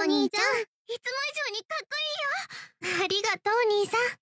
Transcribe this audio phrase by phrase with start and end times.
[0.00, 1.92] お兄ちゃんいつも以上にかっこ
[2.88, 3.04] いいよ。
[3.04, 4.19] ありがとう兄さん。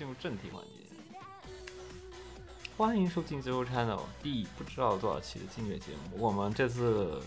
[0.00, 0.96] 进入正题环节。
[2.74, 6.16] 欢迎收听 Zero Channel 第不知道多少期的音乐节目。
[6.16, 7.20] 我们这次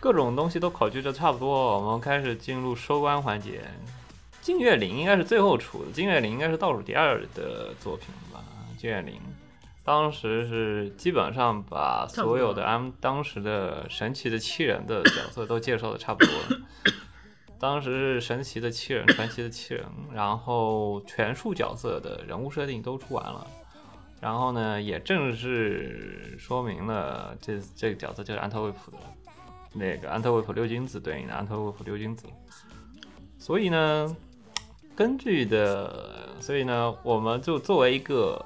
[0.00, 3.62] 各种东西都考据的差不多，我们开始进入收官环节。
[4.42, 8.44] 金岳霖应该是最后出的，金岳霖应该是倒数第二的作品吧？
[8.76, 9.18] 金岳霖
[9.82, 16.63] 当时是基本上把所有的 M 当时的神奇的七人的角色都介绍的差不多了。
[17.58, 23.46] 当时是神奇的七人、传奇的七人，然后全数角色的人物设定都出完了，
[24.20, 28.98] 然后呢，也正式说明了这这个角色就是安特卫普的
[29.72, 32.26] 那个安特卫普六君子对应的安特卫普六君子。
[33.38, 34.16] 所以呢，
[34.94, 38.42] 根据的，所以呢，我们就作为一个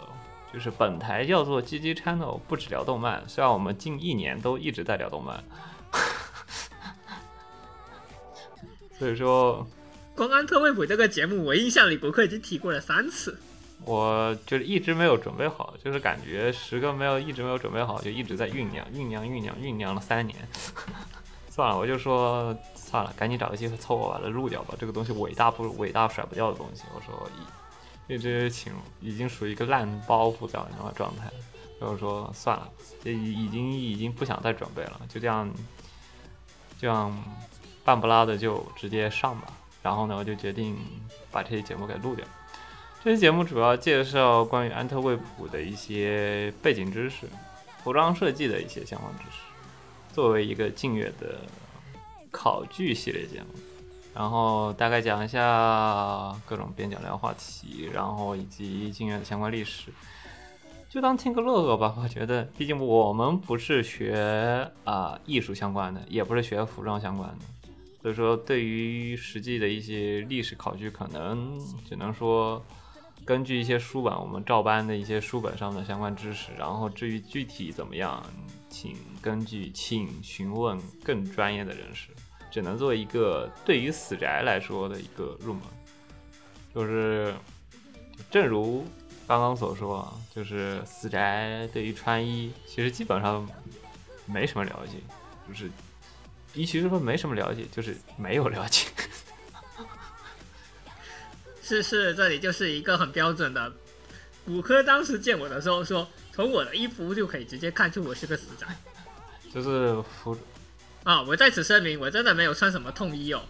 [0.52, 5.42] 就是本台叫做 GG Channel，不止聊动漫，虽然我们近一年都一直在聊动漫，
[8.98, 9.66] 所以说。
[10.14, 13.38] 公安特卫普这个节目，我印象里博客已经提过了三次。
[13.84, 20.36] 我就是一直没有准备好，就是感觉时刻没有一直没有准备好，就一直在酝酿、酝酿、酝酿、酝酿了三年。
[21.48, 24.74] 算了，我就说算了，赶紧找个机会凑合把它录掉吧。
[24.76, 27.30] 这个东西伟大不伟大甩不掉的东西，我说
[28.08, 31.30] 一一直请已经属于一个烂包袱这样的状态，
[31.78, 32.68] 所以我说算了，
[33.04, 35.48] 这已已经已经不想再准备了，就这样
[36.80, 37.16] 这样
[37.88, 39.46] 半不拉的就直接上吧。
[39.82, 40.76] 然后呢，我就决定
[41.30, 42.22] 把这期节目给录掉。
[43.02, 47.26] 这期节目主要介绍关于安特卫普的一些背景知识、
[47.82, 49.38] 服装设计的一些相关知识，
[50.12, 51.36] 作为一个近月的
[52.30, 53.46] 考据系列节目。
[54.14, 59.90] 然后大概讲一下各种边角料话题，然后以及近月的相关历史，
[60.90, 61.94] 就当听个乐呵吧。
[62.02, 67.44] 我觉得，毕竟我们不是学啊、艺术相关的，也不是学服装相关的。
[68.00, 72.64] 所以说，对于实际的一些历史考据，可能只能说
[73.24, 76.52] 根据一些书本，我们照搬的一些书本上的相关知识。
[76.56, 78.24] 然后至于具体怎么样，
[78.70, 82.10] 请根据请询问更专业的人士。
[82.50, 85.62] 只能做一个对于死宅来说的一个入门，
[86.72, 87.34] 就是
[88.30, 88.86] 正如
[89.26, 93.46] 刚刚所说，就是死宅对于穿衣其实基本上
[94.24, 94.98] 没什么了解，
[95.48, 95.68] 就是。
[96.58, 98.88] 一其实说没什么了解，就是没有了解。
[101.62, 103.72] 是是，这里就是一个很标准的。
[104.44, 108.66] 骨科当时见我的时候说，从我的衣服就可以直接看出我是个死宅。
[109.54, 110.36] 就是服
[111.04, 113.40] 啊，我在此声明，我真的没有穿什么痛衣哦，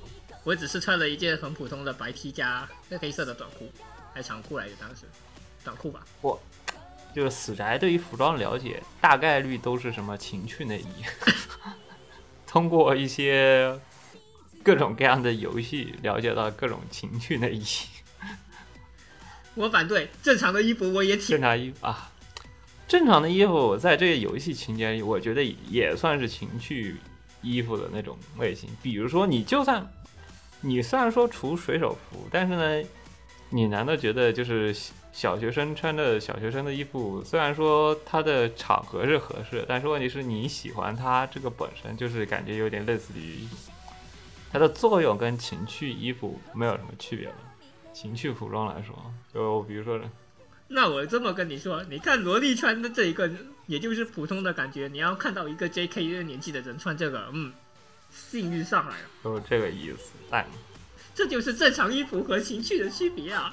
[0.44, 2.68] 我只是穿了一件很普通的白 T 加
[3.00, 3.72] 黑色的短裤，
[4.12, 5.04] 还长裤来着，当时
[5.64, 6.04] 短裤吧。
[6.20, 6.38] 我
[7.14, 10.86] 就是死宅对于服装了解，大概率都是什么情趣内衣。
[12.48, 13.78] 通过一些
[14.64, 17.64] 各种各样的游戏了解到各种情趣内衣。
[19.54, 22.10] 我反对正常的衣服，我也挺正常衣服啊，
[22.88, 26.96] 正常的衣服在这个游戏情节里，我觉得也算是情趣
[27.42, 28.70] 衣服的那种类型。
[28.82, 29.86] 比如说，你就算
[30.62, 32.88] 你虽然说除水手服，但是呢，
[33.50, 34.74] 你难道觉得就是
[35.12, 43.46] 小学生穿的小学生的衣服，虽然说它的场合是合适，但是问题是你喜欢它这个本身就是感觉有点类似于
[44.52, 47.34] 它的作用跟情趣衣服没有什么区别了。
[47.92, 48.94] 情趣服装来说，
[49.34, 50.00] 就比如说，
[50.68, 53.28] 那我这么跟你说，你看萝莉穿的这一个，
[53.66, 56.08] 也就是普通的感觉，你要看到一个 J.K.
[56.08, 57.52] 这个年纪的人穿这个，嗯，
[58.12, 60.12] 性欲上来了，就是这个意思。
[60.30, 60.46] 但
[61.12, 63.52] 这就是正常衣服和情趣的区别啊。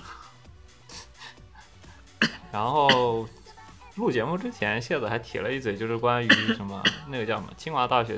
[2.55, 3.27] 然后
[3.95, 8.17] 录节目之前，谢子还提了一嘴，就是关于什么那个叫什么清华大学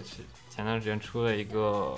[0.52, 1.98] 前段时间出了一个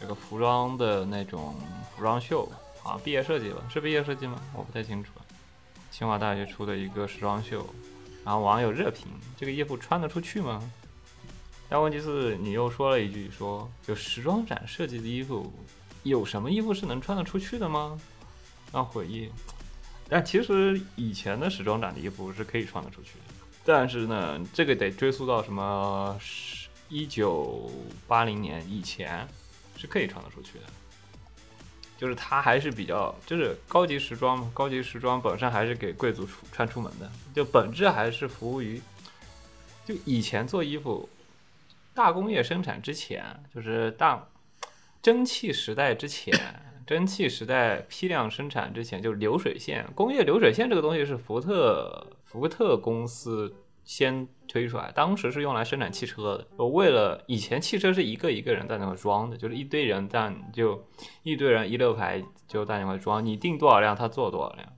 [0.00, 1.54] 这个服装的那种
[1.94, 2.50] 服装秀，
[2.82, 3.62] 好像毕业设计吧？
[3.72, 4.42] 是毕业设计吗？
[4.52, 5.12] 我不太清楚。
[5.92, 7.64] 清华大学出的一个时装秀，
[8.24, 9.06] 然后网友热评：
[9.36, 10.60] 这个衣服穿得出去吗？
[11.68, 15.52] 但问题是，你又说了一句说，就时装展设计的衣服，
[16.02, 17.96] 有什么衣服是能穿得出去的吗？
[18.72, 19.30] 让回忆。
[20.10, 23.34] 但其实以前的时装展的衣服是可以穿得出去的，
[23.64, 26.18] 但是呢，这个得追溯到什么
[26.88, 27.70] 一九
[28.08, 29.26] 八零年以前
[29.76, 30.64] 是可以穿得出去的。
[31.96, 38.80] 就是它还是比较就是高级时装嘛，高级时装本身还是给贵族出穿出门的，就本质还是服务于，
[39.84, 41.06] 就以前做衣服，
[41.92, 43.22] 大工业生产之前，
[43.54, 44.26] 就是大
[45.02, 46.34] 蒸汽时代之前，
[46.90, 53.54] 蒸汽时代批量生产之前，就是流水线工业流水线这个东西是福特福特公司
[53.84, 56.64] 先推出来，当时是用来生产汽车的。
[56.64, 60.84] 为了以前汽车是一个一个人在那块装的，就是一堆人在就
[61.22, 64.68] 一堆人一溜排就在那块装，你定多少辆他做多少辆，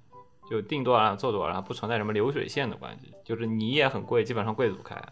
[0.51, 5.03] 就定多少辆做多少辆，不存在什么流水线的关系，就是你也很贵，基本上贵族开。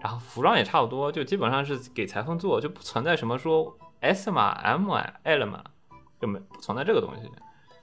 [0.00, 5.64] 然后服装也差不多，就基本上是给裁缝做，就不存在什么说 S 码、M 码、L 码，
[6.20, 7.28] 就没存在这个东西，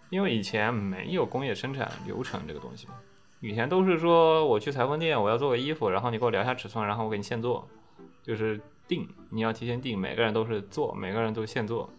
[0.10, 2.88] 因为以前没有工业生产流程这个东西。
[3.40, 7.68] 以前都是说我去裁缝店，我要做个衣服，然后你给我量一下尺寸，然后我给你现做，
[8.24, 11.90] 就是定，你要提前定，每个人都是做，每个人都现做，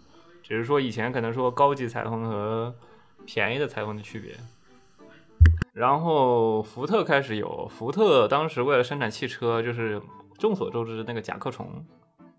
[0.43, 2.75] 只是说以前可能说高级裁缝和
[3.25, 4.35] 便宜的裁缝的区别。
[5.73, 10.03] 然后福特开始有，福特当时为了生产汽车，就是
[10.39, 11.85] 众所周知那个甲壳虫，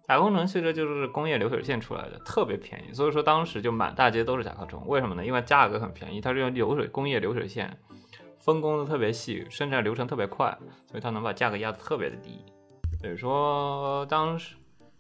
[0.10, 4.84] 甲壳虫汽车就是工业流水线出来的，特别便宜，所以说当时就满大街都是甲壳虫。
[4.88, 5.24] 为什么呢？
[5.24, 7.78] 因为价格很便宜，它是用流水工业流水线。
[8.40, 10.58] 分工的特别细，生产流程特别快，
[10.88, 12.44] 所以它能把价格压得特别的低。
[13.00, 14.56] 所以说当时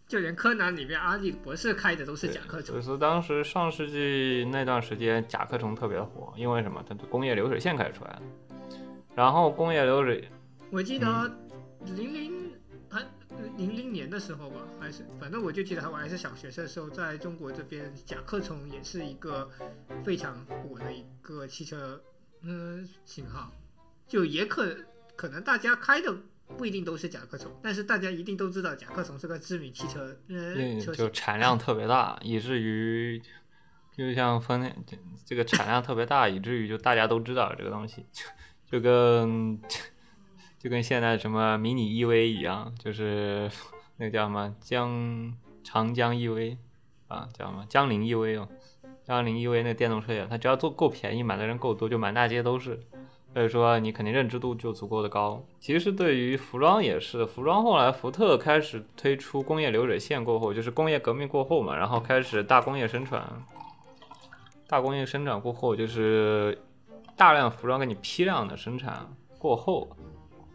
[0.07, 2.81] 就连柯南里面阿笠博士开的都是甲壳虫所以。
[2.83, 6.83] 说当时上世纪那段时间甲壳虫特别火，因为什么？
[6.87, 8.21] 它的工业流水线开始出来了，
[9.15, 10.29] 然后工业流水
[10.69, 11.07] 我记得
[11.95, 12.58] 零零还
[13.57, 19.49] 零零年的时候吧，还是反正我就记得我还是小学生的时候，在中国这边甲壳虫也是一个
[20.03, 22.01] 非常火的一个汽车
[22.41, 23.51] 嗯型号，
[24.07, 24.75] 就也可
[25.15, 26.15] 可能大家开的
[26.57, 31.09] 不一定都是甲壳虫，但是大家一定都知道甲壳虫是个知名汽车嗯嗯，就。
[31.09, 33.21] 产量特别大，以至于
[33.95, 38.23] 就像丰田这这个产量特别大，以至于就大家都知道这个东西，就
[38.71, 39.59] 就跟
[40.59, 43.49] 就跟现在什么迷你 EV 一样，就是
[43.95, 45.33] 那个叫什么江
[45.63, 46.57] 长江 EV
[47.07, 48.47] 啊，叫什么江铃 EV 哦，
[49.05, 52.79] 江铃 EV 那电动车呀，它只要做够便宜，买的人够多，就满大街都是。
[53.31, 55.41] 所以说你肯定认知度就足够的高。
[55.59, 63.23] 其实对于服装也是，服装后来福特开始推出工业流水线过后，就是工业革命过后嘛，然后开始大工业生产。
[64.67, 66.57] 大工业生产过后，就是
[67.15, 69.07] 大量服装给你批量的生产
[69.37, 69.87] 过后，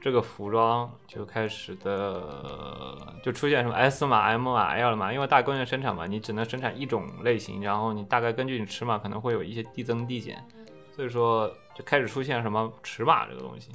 [0.05, 10.45] 这个服装就开始的就出现什么 S 码、M 码、L 码，因为大工业生产嘛，你只能生产一种类型，然后你大概根据你尺码可能会有一些递增递减，
[10.93, 13.71] 所以说就开始出现什么尺码这个东西，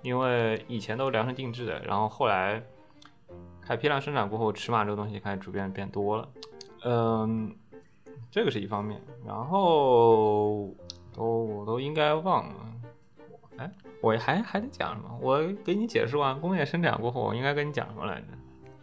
[0.00, 2.62] 因为以前都是量身定制的，然后后来
[3.60, 6.28] 开批量生产过后，尺码这个东西开始逐渐变多了，
[6.84, 7.54] 嗯，
[8.30, 10.74] 这个是一方面，然后
[11.12, 12.54] 都我都应该忘了，
[13.58, 13.70] 哎，
[14.04, 15.08] 我还还得讲什么？
[15.20, 18.26] 我给你解释完工业生产过后，我应该跟你讲什么来着？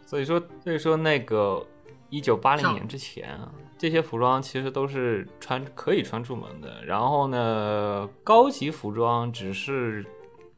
[0.04, 1.64] 所以说，所以说那个
[2.10, 6.84] 一九八零年之前啊，这些服装其实都是穿可以穿出门的。
[6.84, 10.04] 然后呢，高级服装只是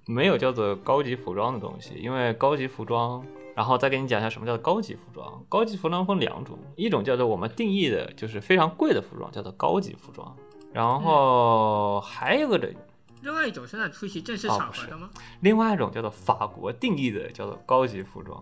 [0.07, 3.25] 没有叫做高级服装的东西，因为高级服装，
[3.55, 5.45] 然后再给你讲一下什么叫高级服装。
[5.49, 10.35] 高级服装分两种，一种叫做我们定义的就是非常贵的服装，叫做高级服装。
[10.73, 12.75] 然后还有个的，
[13.25, 15.09] 另外一种是在出席正式场合的吗？
[15.41, 18.39] 另外一种叫做法国定义的，叫做高级服装。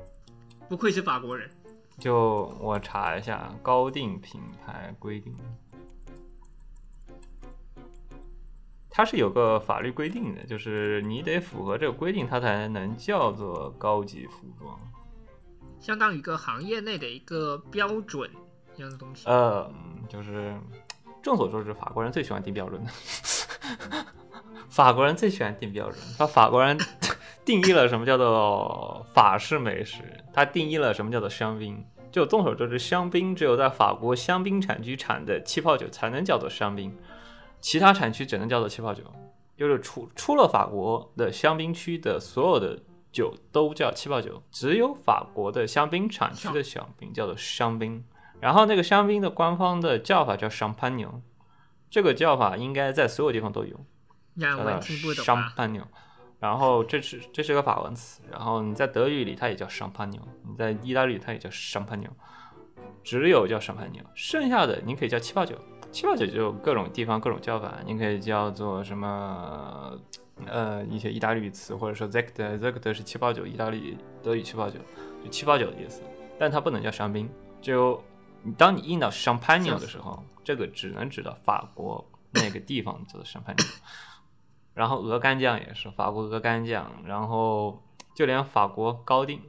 [0.68, 1.50] 不愧是法国人。
[1.98, 5.34] 就我查一下高定品牌规定，
[8.90, 14.78] 它是有个法律规定的，就是你得符合这个规定，它才能叫做高级服装。
[15.80, 18.30] 相当于一个行业内的一个标准
[18.76, 19.26] 一样的东西。
[19.26, 19.72] 呃，
[20.06, 20.54] 就是
[21.22, 22.90] 众所周知，法国人最喜欢定标准的。
[24.68, 26.78] 法国人最喜欢定标准，他法国人
[27.44, 31.84] 定义了什么叫做法式美食，他定义了什么叫做香槟。
[32.10, 36.96] 就众所周知，香槟只有在法国香槟产区产的气泡酒才能叫做香槟，
[37.60, 39.02] 其他产区只能叫做气泡酒。
[39.56, 42.78] 就是除出了法国的香槟区的所有的
[43.10, 48.04] 酒都叫气泡酒，只有法国的香槟产区的香槟叫做香槟。
[48.40, 51.08] 然后那个香槟的官方的叫法叫 champagne，
[51.90, 53.78] 这个叫法应该在所有地方都有。
[54.36, 55.52] 亚文叫做听不懂啊。
[55.56, 55.82] champagne，
[56.38, 62.06] 然后这是这是个法文词，然后你在德语里它也叫 champagne，你在意大利它也叫 champagne，
[63.02, 65.56] 只有叫 champagne，剩下的你可以叫七八九，
[65.90, 69.98] 七八九就各种地方各种叫法，你可以叫做什么
[70.46, 74.78] 呃一些意大利语词，或者说 zect，zect 是七八九，意大利德语七八九，
[75.24, 76.02] 就七八九的意思，
[76.38, 77.28] 但它不能叫香槟，
[77.60, 78.07] 只有你
[78.56, 83.56] 当你印到 champagne 像的时候，这个只能指到法国那个地方叫做 champagne。
[84.74, 87.82] 然后鹅肝酱也是法国鹅肝酱，然后
[88.14, 89.40] 就连法国高定，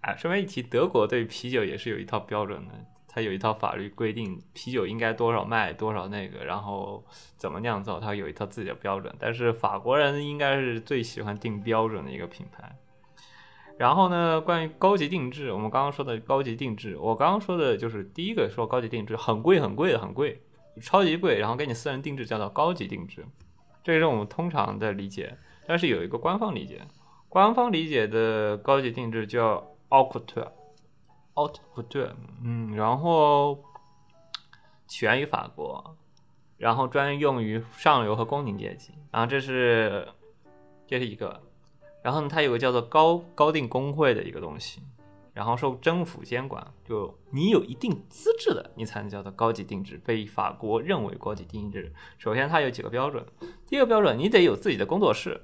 [0.00, 2.74] 哎，顺便一提，德国对啤酒也是有一套标准的，
[3.06, 7.04] 它有一套法律规定啤酒应该多少卖多少那个，然后
[7.36, 9.14] 怎么酿造，它有一套自己的标准。
[9.20, 12.76] 但是法国人应该是最喜欢定标准的一个品牌。
[13.76, 20.40] 然后呢，关于高级定制，我们刚刚说的高级定制，我刚刚说的就是第一个说高级定制很贵很贵的很贵，
[20.80, 23.26] 超级贵，然后给你私人定制叫做高级定制，
[23.82, 25.36] 这是我们通常的理解。
[25.66, 26.82] 但是有一个官方理解，
[27.28, 32.12] 官方理解的高级定制叫 “autre”，autre，
[32.44, 33.58] 嗯，然后
[34.86, 35.96] 起源于法国，
[36.58, 40.06] 然后专用于上流和宫廷阶级，然后这是
[40.86, 41.42] 这是一个，
[42.04, 44.82] 然后呢，它有个叫做高高定工会的一个东西，
[45.32, 51.90] 然后受政府监管，就你有一定资质的，你才能叫做高级定制，被法国认为高级定制。
[52.18, 53.24] 首先，它有几个标准，
[53.66, 55.40] 第一个标准，你得有自己的工作室；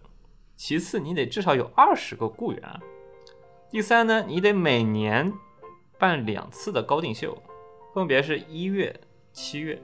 [0.55, 2.61] 其次，你得至少有二十个雇员；
[3.71, 5.33] 第三呢，你得每年
[5.99, 7.43] 办两次的高定秀，
[7.95, 9.01] 分别是一月、
[9.33, 9.83] 七月。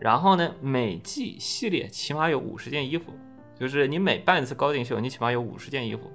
[0.00, 3.12] 然后呢，每季系列起码有五十件衣服，
[3.58, 6.10] 就是你每办一次高定秀，你起码有五十件衣服，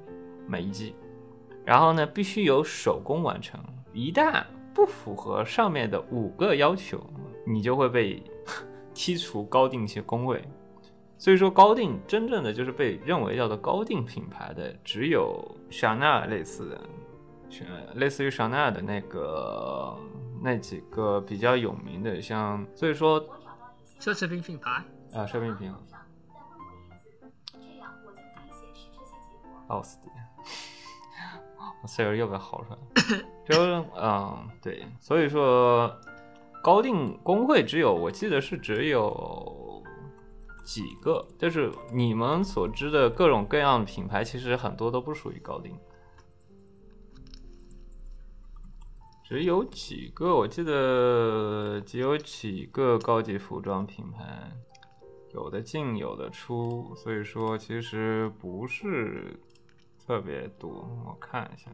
[0.48, 0.96] 每一季。
[1.66, 3.60] 然后呢，必须由手工完成，
[3.94, 4.44] 一旦
[4.74, 7.00] 不符合上面的五个要求，
[7.46, 8.24] 你就会被
[8.94, 10.44] 剔除高定些工位。
[11.18, 16.82] 所以说，高定真正的就是被认为叫做高定品牌的，只有香奈儿类似的，
[17.70, 19.96] 呃类似于香奈儿的那个
[20.42, 23.22] 那几个比较有名的，像所以说
[24.00, 24.84] 奢侈品品牌，
[25.14, 25.72] 啊，奢侈品，
[29.72, 30.12] 奥斯汀，
[31.82, 33.24] 我 岁数又该好出来了。
[33.46, 35.92] 就是，嗯，对，所以说
[36.62, 39.84] 高定工会只有，我记得是只有
[40.64, 45.76] 几个，就是你们所知的各种各样的品牌，其实很多都不属于高定。
[49.24, 54.52] 只有几个，我记得只有几个高级服装品牌，
[55.34, 59.40] 有的进有的出，所以说其实不是
[60.12, 60.70] 特别多。
[61.06, 61.72] 我看一下，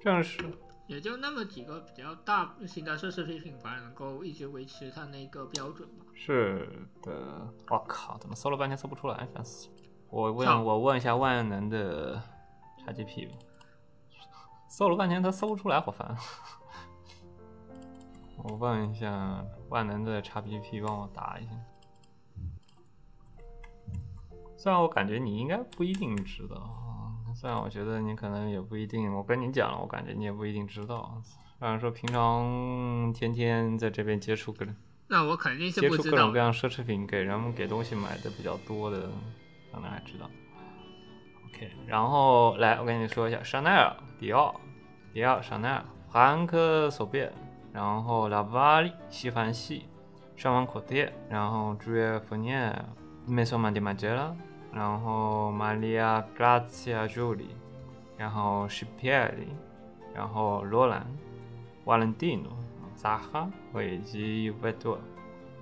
[0.00, 0.42] 正是
[0.86, 6.06] 也就那么几个比较大型的奢侈品品牌能够一直维持它那个标准吧。
[6.14, 6.66] 是
[7.02, 7.12] 的。
[7.68, 9.74] 我靠，怎么搜了半天搜不出来，烦死了！
[10.08, 12.22] 我操问，我问一下万能的
[12.86, 13.36] XGP 吧。
[14.66, 16.16] 搜了半天，它搜不出来，好烦。
[18.42, 21.52] 我问一下万能的 XGP，帮我答一下。
[24.56, 26.56] 虽然我感觉你应该不一定知道
[27.40, 31.20] 啊，虽然我觉得你可能也不一定，我跟你讲了，我感觉你也不一定知道。
[31.58, 34.74] 虽然说平常天天在这边接触各种
[35.08, 35.88] 那我肯定是接。
[35.88, 39.10] 触各种各样奢侈品，给人们给东西买的比较多的，
[39.72, 40.30] 可能还知道。
[41.46, 44.54] OK，然后来，我跟你说一下，香奈儿、迪奥、
[45.12, 47.32] 迪奥、香奈儿、弗兰克索贝尔，
[47.72, 49.86] 然后拉瓦利、西凡系、
[50.36, 52.72] 上完口贴，然后朱约福涅、
[53.26, 54.34] 梅索曼迪马杰拉，
[54.72, 57.48] 然后玛利亚格拉齐亚朱莉，
[58.16, 59.48] 然后施皮埃利，
[60.14, 61.06] 然后罗兰、
[61.84, 62.56] 瓦伦蒂诺、
[62.94, 64.98] 扎哈和以及维多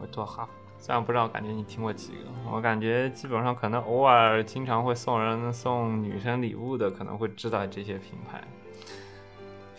[0.00, 0.48] 维多哈。
[0.80, 2.18] 虽然不知道，感觉你听过几个？
[2.52, 8.40] 我感觉基本上可能偶尔经常会送人送女生礼物的，可能会知道这些品牌。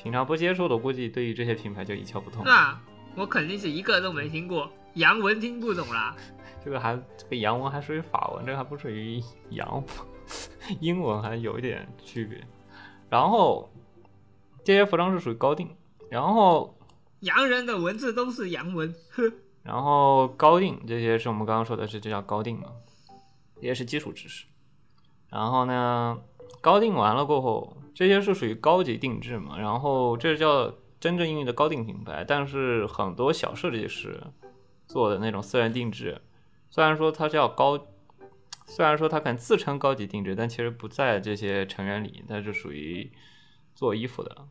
[0.02, 2.44] 平常不接触的，估计对于这些品牌就一窍不通。
[2.44, 2.78] 那
[3.16, 6.16] 我肯定是一个都没听过，洋文听不懂啦。
[6.64, 9.86] 这个还这个洋文还属于法文，这个还不属于洋文，
[10.80, 12.42] 英文还有一点区别。
[13.10, 13.70] 然后
[14.64, 15.76] 这些服装是属于高定，
[16.10, 16.78] 然后
[17.22, 19.24] 洋人的文字都是洋文，呵。
[19.64, 22.70] 然后高定这些是我们刚刚说的是这叫高定嘛，
[23.60, 24.46] 也是基础知识。
[25.30, 26.18] 然后呢，
[26.62, 32.24] 高定完了过后，这些是属于高级定制嘛，然后这叫真正意义的高定品牌。
[32.28, 34.20] 但是很多小设计师
[34.88, 36.20] 做的那种私人定制，
[36.70, 37.80] 虽然说它叫高，
[38.66, 43.12] 虽然说它敢自称高级定制，但其实不在这些成员里，它是属于
[43.74, 44.48] 做衣服的。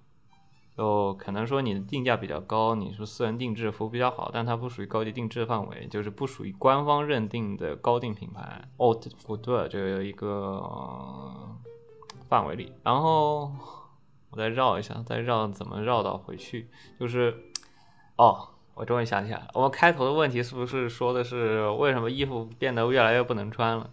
[0.76, 10.62] 就可能说你的定价比较高，你说私人定制服务比较好，但它不属于高级定制范围，就是不属于官方认定的高定品牌 haute couture 这有一个、
[12.28, 12.72] 范围里。
[12.84, 13.52] 然后
[14.30, 16.70] 我再绕一下，再绕怎么绕到回去？
[17.00, 17.50] 就是
[18.16, 18.48] 哦，
[18.78, 23.90] 我终于想起来了，我们开头的问题是不是说的是为什么衣服变得越来越不能穿了？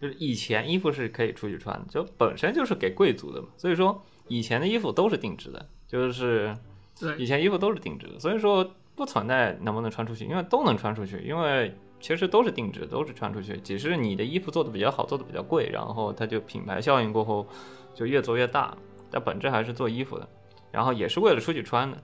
[0.00, 5.68] 就是以前衣服是可以出去穿的，就本身就是给贵族的嘛，所以说以前的衣服都是定制的。
[5.88, 6.54] 就是
[7.00, 17.46] 对以前衣服都是定制的，所以说不存在能不能穿出去，因为都能穿出去，因为其实都是定制，都是穿出去，只是你的衣服做的比较好，做的比较贵，然后它就品牌效应过后
[17.94, 18.76] 就越做越大，
[19.10, 20.28] 但本质还是做衣服的，
[20.70, 21.96] 然后也是为了出去穿的，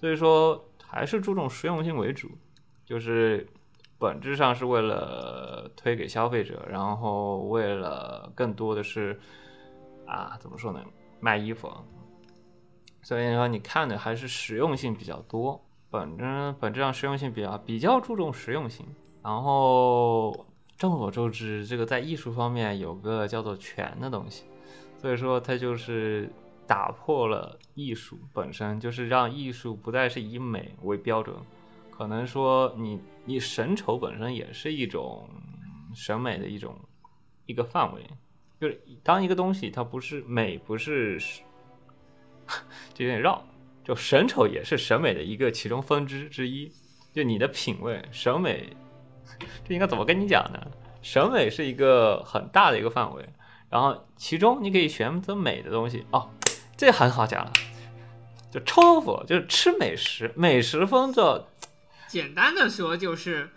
[0.00, 2.30] 所以说还是注重实用性为主，
[2.84, 3.46] 就是
[3.98, 9.18] 本质上是为了推给消费者，然后为了更多的是
[10.06, 10.80] 啊怎么说呢，
[11.20, 11.70] 卖衣服。
[13.02, 18.84] 所以说，你看的还是实用性比较多，本质本质上实用性比较比较注重实用性。
[19.22, 24.44] 然后众所周知，这个在艺术方面有个叫做权的东西，
[25.00, 26.28] 所以说它就是
[26.66, 31.34] 打破了艺术本身，就是让艺术不再是以美为标准。
[31.90, 35.28] 可能说你你审丑本身也是一种
[35.94, 36.74] 审美的一种
[37.46, 38.02] 一个范围，
[38.60, 41.18] 就是当一个东西它不是美，不是
[42.92, 43.42] 就有点绕，
[43.82, 46.70] 就审丑也是审美的一个其中分支之一。
[47.12, 48.76] 就你的品味、审美，
[49.64, 50.60] 这应该怎么跟你讲呢？
[51.00, 53.26] 审美是一个很大的一个范围，
[53.70, 56.28] 然后其中你可以选择美的东西哦，
[56.76, 57.52] 这很好讲了。
[58.52, 61.46] 就臭豆腐，就是吃美食，美食风就
[62.08, 63.50] 简单的说就是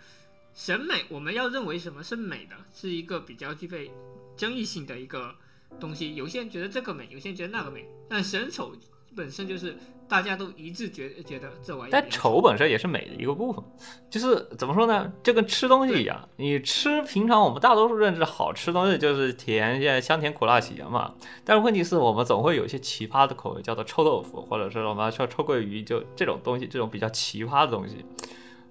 [0.54, 3.90] 审美，我们要认为什么是美的，是一个比较具备
[4.36, 5.34] 争议性的一个
[5.78, 6.14] 东西。
[6.16, 8.74] 有些人觉得这个美，有些人觉得那个美，但审丑
[9.14, 9.76] 本身就是
[10.10, 11.90] 大家都一致觉觉得这玩意。
[11.92, 13.64] 但丑本身也是美的一个部分，
[14.10, 15.10] 就是怎么说呢？
[15.22, 21.14] 就跟吃东西一样，你吃平常我们大多数认知好吃东西就是甜、香甜苦辣咸嘛。
[21.44, 28.04] 但是问题是我们总会有一些奇葩的口味，叫做臭豆腐，或者是我们说臭鳜鱼，就这种东西，这种比较奇葩的东西，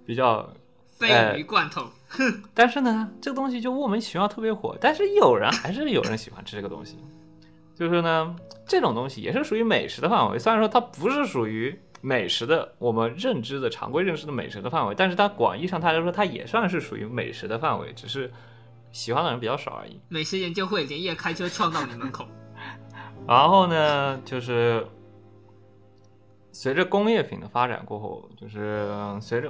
[0.05, 0.47] 比较。
[0.99, 2.43] 鲱鱼罐头，哼！
[2.53, 6.97] 但是呢，这个东西就莫名其妙特别火，但是有人还是有人喜欢吃这个东西。
[7.79, 18.29] 就是呢，这种东西也是属于美食的范围，虽然说它不是属于美食的我们认知的常规认识的美食的范围，但是它广义上它来说，它也算是属于美食的范围，只是
[18.91, 19.97] 喜欢的人比较少而已。
[20.09, 22.25] 美食研究会连夜开车撞到你门口。
[23.25, 24.85] 然后呢，就是
[26.51, 29.49] 随着工业品的发展过后，就是随着。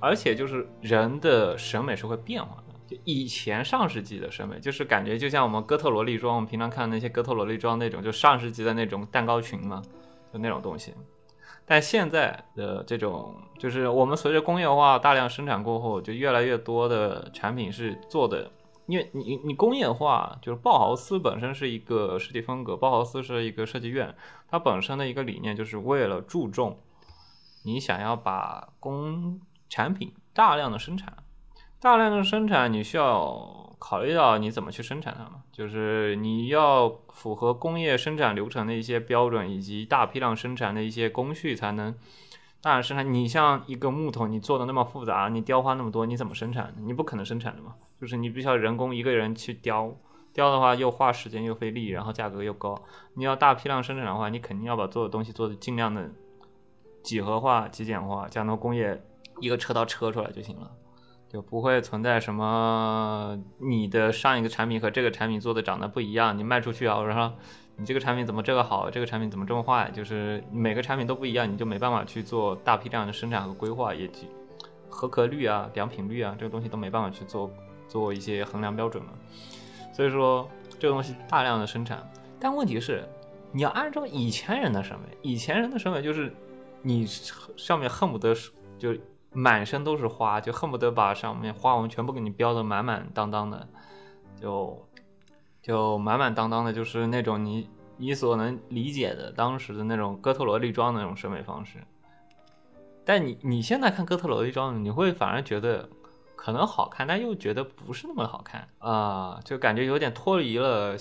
[0.00, 2.67] 而且就是人的审美是会变化的。
[2.88, 9.82] 就以前上世纪的审美，就是感觉就像我们哥特萝莉装，我们平常看那些哥特萝莉装那种，就上世纪的那种蛋糕裙嘛，
[10.32, 10.94] 就那种东西。
[11.66, 18.50] 但现在的这种，就是我们随着工业化大量生产过后，就越来越多的产品是做的，
[18.86, 24.14] 因为你你工业化，就是鲍豪斯本身是一个设计风格，鲍豪斯是一个设计院，
[24.48, 26.78] 它本身的一个理念就是为了注重
[27.64, 31.12] 你想要把工产品大量的生产，
[31.80, 35.42] 大量的生产，你需要考虑到你怎么去生产它嘛？
[35.52, 41.94] 就是你要符合工业生产流程的一些标准，以及大批量生产的一些工序，才能
[42.60, 43.14] 大量生产。
[43.14, 46.74] 你像一个木头，你做的那么复杂，你雕花那么多，你怎么生产？
[46.78, 47.76] 你不可能生产的嘛。
[48.00, 49.94] 就是你必须要人工一个人去雕，
[50.32, 52.76] 雕的话又花时间又费力，然后价格又高。
[53.14, 56.10] 你要大批量生产的话，你肯定要把做的东西做的尽量的
[57.04, 59.00] 几何化、极简化，这样的工业。
[59.40, 60.68] 一个车刀车出来就行了，
[61.28, 67.36] 就不会存在什么你的上一个产品和这个产品做的长得不一样，你卖出去啊，然后
[67.76, 74.10] 你这个产品怎么这个好，这个产品怎么这么坏，就是每个产品都不一样，你就没办法去做大批量的生产和规划，也
[74.88, 77.50] 合格率啊、良品率啊，这个东西都没办法去做
[77.86, 79.10] 做一些衡量标准了。
[79.92, 82.10] 所以说这个东西大量的生产，
[82.40, 83.06] 但问题是
[83.52, 86.32] 你要按照以前人的审美，以前人的审美就是
[86.80, 88.34] 你上面恨不得
[88.78, 88.96] 就。
[89.32, 93.68] 满身都是花，就恨不得把上面花纹全部给你标的满满当当的，
[94.40, 94.88] 就
[95.60, 101.78] 就满满当当的，就是那种你你所能理解的当时的那种哥特萝莉装的那种审美方式。
[103.04, 105.88] 但你你现在看哥特萝莉装，你会反而觉得
[106.34, 110.96] 可能好看，但又觉得不是那么好看啊，就感觉有点脱离了。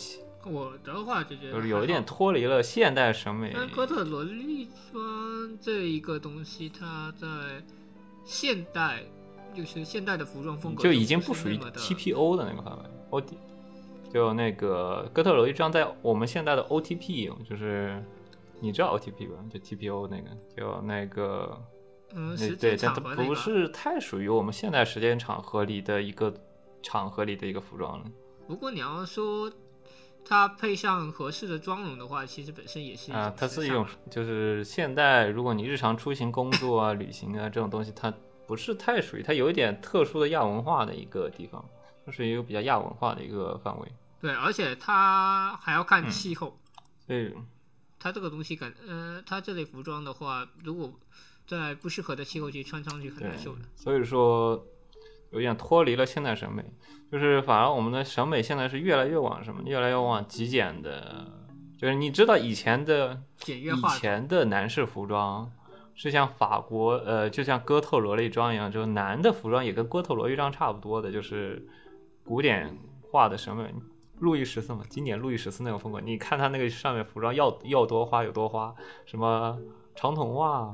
[0.46, 3.52] 我的话就觉得就是有一点脱离了现代审美。
[3.56, 7.28] 但哥特萝莉装这一个东西，它在。
[8.28, 9.02] 现代
[9.56, 12.84] 就是现代的服装风格，就已经不属于 TPO 的那个范围。
[13.10, 13.38] O T
[14.14, 18.04] 就那个哥特罗一张在我们现代的 O T P，就是
[18.60, 19.36] 你知道 O T P 吧？
[19.50, 21.62] 就 T P O 那个，就那个，
[22.14, 26.34] 嗯，对，但它不是太属于我们现代时间场合里的一个
[26.84, 28.06] 场合里的一个服装了。
[28.48, 29.52] 如果你要说
[30.28, 38.14] 它配上合适的妆容的话，其实本身也是啊，它是一种就是现代，如果你日常出行工作啊、旅行啊这种东西，它。
[38.48, 41.62] 不是太属于它有一点特殊的亚文化的一个地方，
[42.06, 43.92] 就是一个比较亚文化的一个范围。
[44.22, 46.58] 对，而且它还要看气候。
[47.06, 47.36] 对，
[48.00, 50.98] 它这个东西感，呃，它这类服装的话，如果
[51.46, 54.66] 在不适合的气候去穿上去很难受的。，所以说
[55.32, 56.64] 有点脱离了现代审美，
[57.12, 61.26] 就是反而我们的审美现在是越来越往什么，越来越往极简的，
[61.78, 65.52] 就是你知道以前的以简约化的前的男士服装
[65.96, 71.68] 是像法国呃，就像哥特萝莉装一样，就是男的服装也跟哥特萝莉装差不多的，就是
[72.24, 72.78] 古典
[73.12, 73.74] 化的审美。
[74.20, 78.74] 路易十四嘛，经典路易十四那种风格，你看他那个上面服装要要多花有多花，
[79.06, 79.56] 什么
[79.94, 80.74] 长筒袜、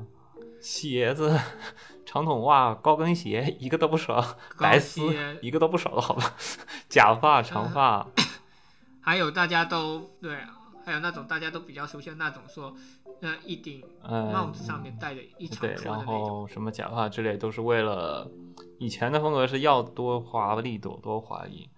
[0.63, 1.38] 鞋子、
[2.06, 4.23] 长筒袜、高跟鞋一个都不少，
[4.58, 5.02] 白丝
[5.41, 6.34] 一个都不少的好吧？
[6.88, 8.08] 假发、长发，
[9.02, 10.38] 还有大家都对，
[10.86, 12.73] 还有那种大家都比较熟悉的那种说，
[13.21, 16.06] 呃，一顶嗯，帽子上面戴着一长对，然。
[16.06, 18.32] 后什么假发之类，都是为了
[18.80, 21.69] 以前的风格是要多华丽多多华丽，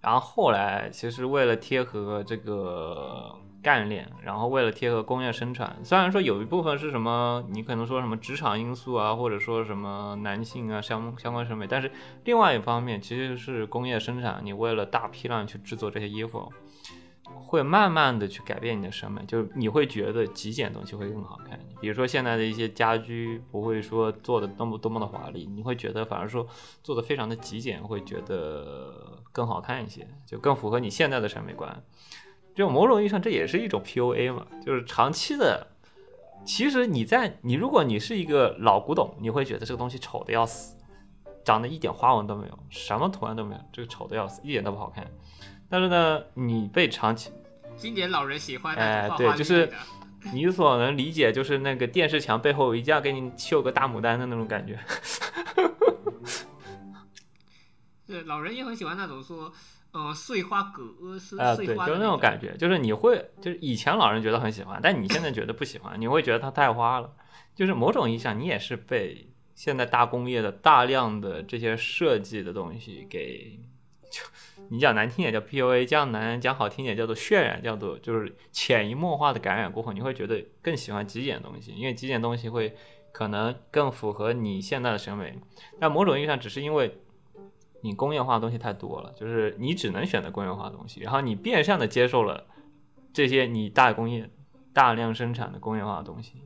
[0.00, 11.90] 然后后来其实为了贴合这个干练，然后为了贴合工业生产，虽然说有一部分是什么，你可能说什么职场因素啊，或者说什么男性啊相相关审美，但是
[12.24, 16.52] 另外一方面其实是工业生产，你为了大批量去制作这些衣服。
[17.44, 21.58] 会慢慢的去改变你的审美，就是你会觉得极简东西会更好看。
[21.80, 26.46] 比如说现在的一些家居不会说做的多么多么的华丽，你会觉得反而说
[26.82, 31.82] 做的非常的极简，会觉得更好看一些，就更符合你现在的审美观。
[32.58, 35.64] 就某种意义上，这也是一种 PUA 嘛，就是长期的。
[36.44, 40.76] 其实你在你如果你是一个老古董，你会觉得这个东西丑的要死，
[41.44, 45.08] 长得一点花纹都没有，什么图案都没有，这个丑的要死，一点都不好看。
[45.68, 47.30] 但是呢，你被长期
[47.76, 49.70] 经典老人喜欢那哎对就是。
[50.32, 54.76] 你所能理解，就是那个电视墙背后一定要给你绣个大牡丹的那种感觉。
[58.04, 59.52] 对，老人也很喜欢那种说，
[59.92, 67.10] 呃，碎花格是啊，对，碎花的就是那种种感觉，就是你会，就是以前老人觉得很喜欢，但你现在觉得不喜欢，你会觉得它太花了。
[67.54, 73.58] 就是某种意义上，你也是被现在大工业的大量的这些设计的东西给，
[74.10, 74.22] 就
[74.70, 82.76] 你讲难听点叫 PUA，讲难讲好听点叫做渲染，叫做就是潜移默化的感染过后，你会觉得更喜欢极简的东西，因为极简东西会
[83.10, 85.36] 可能更符合你现在的审美。
[85.80, 86.96] 但某种意义上，只是因为
[87.80, 92.46] 你工业化的东西太多了，就是你只能选择工业化的东西，然后你变相的接受了
[93.12, 94.28] 这些你大工业
[94.72, 96.42] 大量生产的工业化的东西，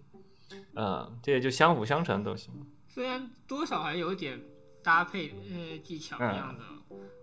[0.74, 2.52] 呃，这也就相辅相成都行。
[2.88, 4.40] 虽然多少还有点
[4.82, 6.64] 搭配呃技巧嗯一样的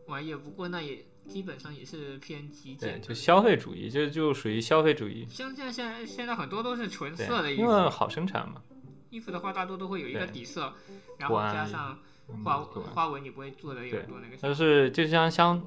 [0.07, 2.99] 玩意儿，不过那也基本上也是偏极，简。
[2.99, 8.63] 就消费主义，这就属于消费主义，像现在现在现在很多都是纯色的，衣服因为，好生产嘛。
[9.11, 10.73] 衣服的话大多都会有一个底色，
[11.17, 11.99] 然后加上嗯
[12.43, 15.61] 花对花纹，你不会做的有很多那个但是就像像，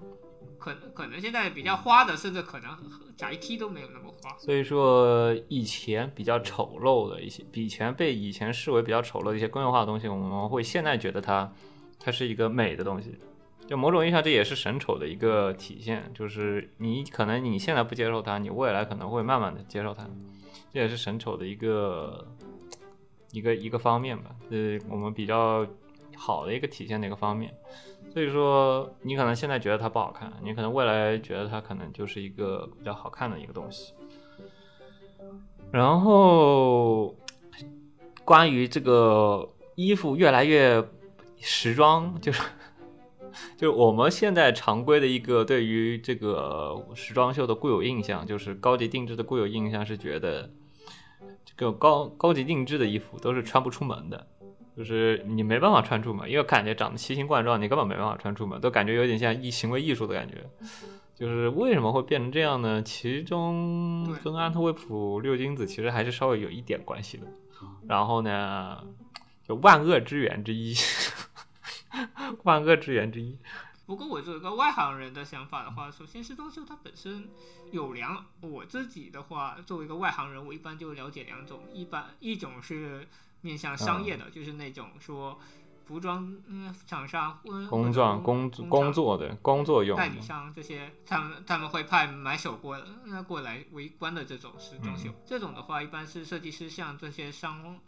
[0.58, 2.70] 可可能现在比较花的，甚至可能
[3.16, 4.36] 宅 T 都没有那么花。
[4.38, 11.52] 所以说以前比较丑陋的一些，以前被以前视为比较丑陋的一些工业化的东西，我们会现在觉得它
[11.98, 13.16] 它是一个美的东西。
[13.64, 20.04] 就某种意义上，这也是审丑的一个体现，就是你可能你现在不接受它，你未来可能会慢慢的接受它，
[20.72, 22.26] 这也是审丑的一个
[23.30, 25.64] 一个一个方面吧，呃我们比较
[26.24, 27.52] 好的一个体现的一个方面。
[28.12, 33.94] 所以说，你可能现在觉得它不好看，你可能未来觉得它可能就是一个比较好看的一个东西。
[35.72, 37.16] 然后，
[38.24, 40.86] 关于这个衣服越来越
[41.40, 42.42] 时装，就是
[43.56, 50.50] 就我们现在常规的一个对于这个时装秀的固有印象，就是高级定制的固有印象是觉得
[51.46, 54.26] 这个高高级定制的衣服都是穿不出门的。
[54.76, 60.48] 就是你没办法穿出门，因为感觉长得奇形怪状，你根本没办法穿出门，都感觉有点像艺行为艺术的感觉。
[61.14, 62.82] 就是为什么会变成这样呢？
[62.82, 67.26] 其中跟安特卫普六君子其实还是稍微有一点关系的。
[67.86, 68.82] 然后呢，
[69.46, 70.74] 就万恶之源之一，
[72.42, 73.38] 万恶之源之一。
[73.84, 77.28] 不过我作为一个外行人的想法的话，首先时装秀它本身
[77.70, 83.06] 有两，我自己的话，作为一个外行人，我一般就了解两种，一般一种是
[83.42, 85.38] 面向商业的，就是那种说
[85.84, 97.78] 服装嗯厂商嗯工装工工工作的工作用代理商这些，他们他们会派买手过来那过来围观的这种时装秀，这种的话一般是设计师向这些商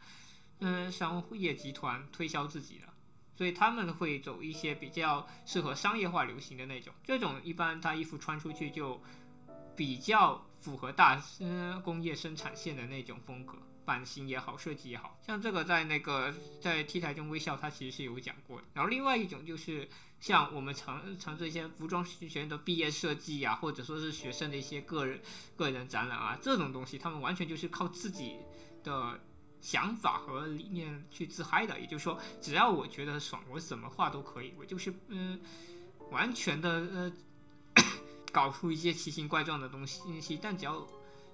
[0.59, 2.93] 嗯商业集团推销自己的。
[3.37, 9.03] 所以他们会走一些比较适合商业化流行的那种，这种一般他衣服穿出去就
[9.75, 18.67] 比较符合大呃工业生产线的那种风格，版型也好，设计也好像这个在那个在 T 台中微笑它其实是有讲过的。
[18.75, 19.89] 然后另外一种就是
[20.21, 25.21] 像我们常常做一些服装学院的毕业设计呀、或者说是学生的一些个人
[25.57, 28.37] 个人展览啊，这种东西，他们完全就是靠自己
[28.83, 29.21] 的
[29.61, 31.79] 想法和理念去自嗨的。
[31.81, 35.41] 也就是说，只要我觉得爽，我怎么画都可以，我就是嗯、
[36.11, 37.13] 完全的呃
[38.33, 40.87] 搞出一些奇形怪状的东西，但只要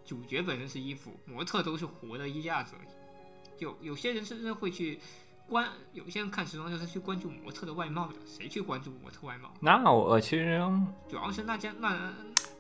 [0.05, 2.75] 主角本身是衣服，模特都是活的衣架子。
[3.57, 4.99] 就有些人甚至会去
[5.47, 9.53] 关，有些人看时装秀是去关注模特的外貌的，谁去关注模特外貌？
[9.61, 10.61] 那我其实
[11.09, 12.13] 主要是那家那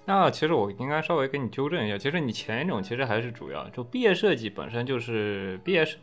[0.05, 5.97] 那其实我应该稍微给你纠正一下，其实你前一种其实还是主要，就毕业设计本身就是毕业设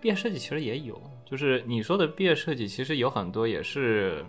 [0.00, 4.24] 毕业设计其实也有，就是你说的毕业设计其实有很多也是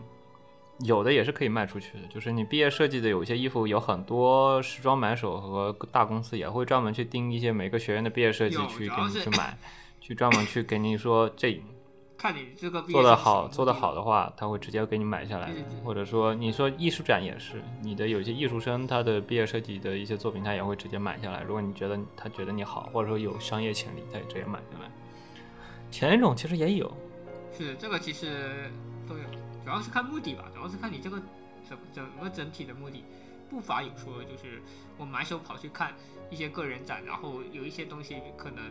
[0.82, 9.58] 有的也是可以卖出去的，就是你毕业设计的有些衣服有很多时装买手和大公司也会专门去盯一些每个学院的毕业设计去给你去买，
[10.00, 11.62] 去专门去给你说这
[12.18, 15.54] 看你这个做的好，做的好的话，他会直接给你买下来。
[15.84, 21.44] 或者说，你说艺术展也是，你的有些艺术生他的毕业设计的一些作品，他也会直接买下来。
[21.44, 24.90] 如果你觉得他觉得你好，或者说有商业潜力，他也直接买下来。
[25.92, 26.92] 前一种其实也有，
[27.56, 28.72] 是这个其实
[29.08, 29.24] 都有，
[29.68, 31.22] 主要是看目的吧，主要是看你这个
[31.68, 33.04] 整整个整体的目的。
[33.50, 34.62] 不乏有说就是
[34.98, 35.94] 我买手跑去看
[36.30, 38.64] 一些个人展，然后有一些东西可能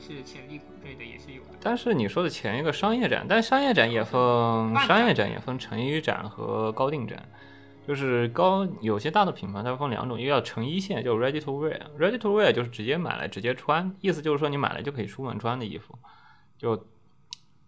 [0.00, 1.50] 是潜力股类的也是有的。
[1.60, 4.12] 但是你说的前一个商业展，但商业展也分
[4.84, 7.24] 商业展也分成衣展和高定展，
[7.86, 15.96] 就是高有些大的品牌它分两种，一个叫成衣线，叫 ready to wear，ready to wear 就是直接买来直接穿，意思就是说你买来就可以出门穿的衣服，
[16.58, 16.84] 就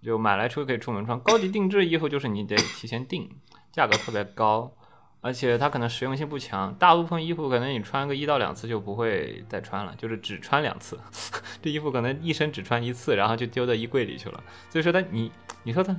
[0.05, 1.19] 就买来就可以出门穿。
[1.21, 3.29] 高级定制衣服就是你得提前定，
[3.73, 4.71] 价格特别高。
[5.21, 11.01] 而且它可能实用性不强，大部分衣服可能你穿个一到两次就不会再穿了，就是只穿两次。
[11.63, 14.45] 这衣服可能一生只穿一次，然后就丢到衣柜里去了。
[14.69, 15.97] 所以说它你你说它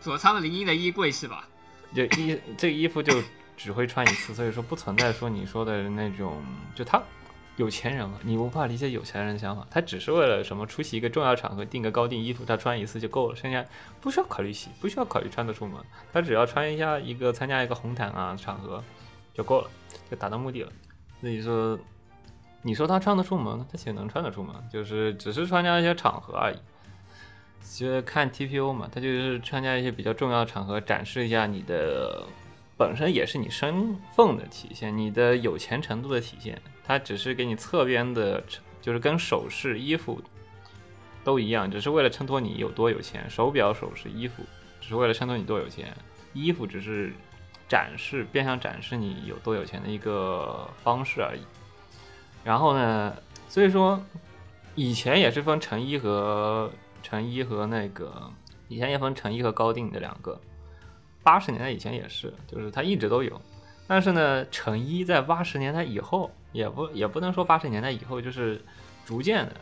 [0.00, 1.46] 佐仓绫音的衣柜是吧？
[1.94, 3.12] 就衣这个衣服就
[3.54, 6.42] 只会穿一次，所以说不存在说你说的那种，
[6.74, 7.02] 就他
[7.56, 13.64] 有钱人嘛，你无法理解有钱人的想法，他只是为了什么出席一个重要场合订个高定衣服，他穿一次就够了，剩下
[14.00, 15.80] 不需要考虑洗，不需要考虑穿得出门，
[16.12, 18.82] 他只要穿一下一个参加一个红毯啊场合
[19.32, 19.70] 就够了，
[20.10, 20.72] 就达到目的了。
[21.20, 21.78] 所以说，
[22.62, 26.56] 你说他穿得出门，他其实能穿得出门，就是只是参加一些场合而已。
[27.78, 32.22] 就是看 TPO 嘛，他就是参加一些比较重要的场合，展示一下你的
[32.76, 36.60] 本身也是你身份的体现，你的有钱程度的体现。
[36.86, 38.42] 它只是给你侧边的，
[38.80, 40.20] 就是跟首饰、衣服
[41.22, 43.24] 都一样，只是为了衬托你有多有钱。
[43.30, 44.42] 手表、首饰、衣服，
[44.80, 45.96] 只是为了衬托你多有钱。
[46.32, 47.12] 衣服只是
[47.68, 51.40] 展示，变相展示你有多有钱的一个方式而已。
[52.42, 53.16] 然后呢，
[53.48, 54.02] 所以说
[54.74, 56.70] 以前也是分成衣和
[57.02, 58.30] 成衣和那个，
[58.68, 60.38] 以前也分成衣和高定的两个。
[61.24, 63.40] 八十年代以前也是，就是它一直都有。
[63.86, 68.62] 但是呢，成衣在八十年代以后，也不也不能说八十年代以后，就是
[69.04, 69.56] 逐渐的，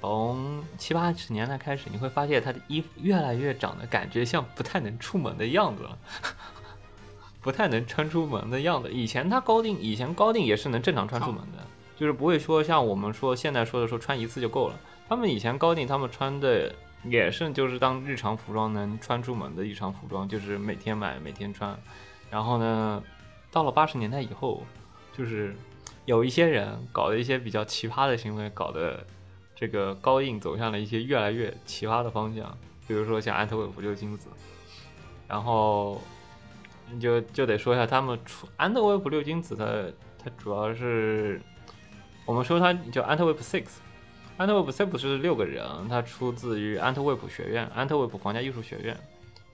[0.00, 5.98] 从七八十年代开始，你会发现它的衣服越来越长得感觉像不太能出门的样子了，
[7.42, 8.90] 不太能穿出门的样子。
[8.92, 11.58] 以前它高定，以前高定也是能正常穿出门的，
[11.96, 14.78] 就是不会说像我们说现在说的说穿一次就够了。
[15.08, 16.72] 他们以前高定，他们穿的
[17.06, 21.78] 也是就是当日常服装能穿出门的日常服装，就是每天买每天穿。
[22.30, 23.02] 然后呢，
[23.50, 24.62] 到了八十年代以后，
[25.16, 25.54] 就是
[26.06, 29.06] 有一些人搞了一些比较奇葩的行为，搞得
[29.54, 32.56] 这个高印走向了一些越来越奇葩的方向，
[32.88, 34.28] 比如说像安特卫普六金子，
[35.28, 36.00] 然后
[36.90, 39.64] 你就就得说一下他们出安特卫普六金子它，
[40.24, 41.40] 它主要是
[42.24, 43.64] 我们说它叫安特卫普 Six。
[44.36, 48.96] 安特卫普 Six 是六个人，他出自于安特卫普学院，安特卫普皇家艺术学院。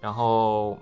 [0.00, 0.78] 然后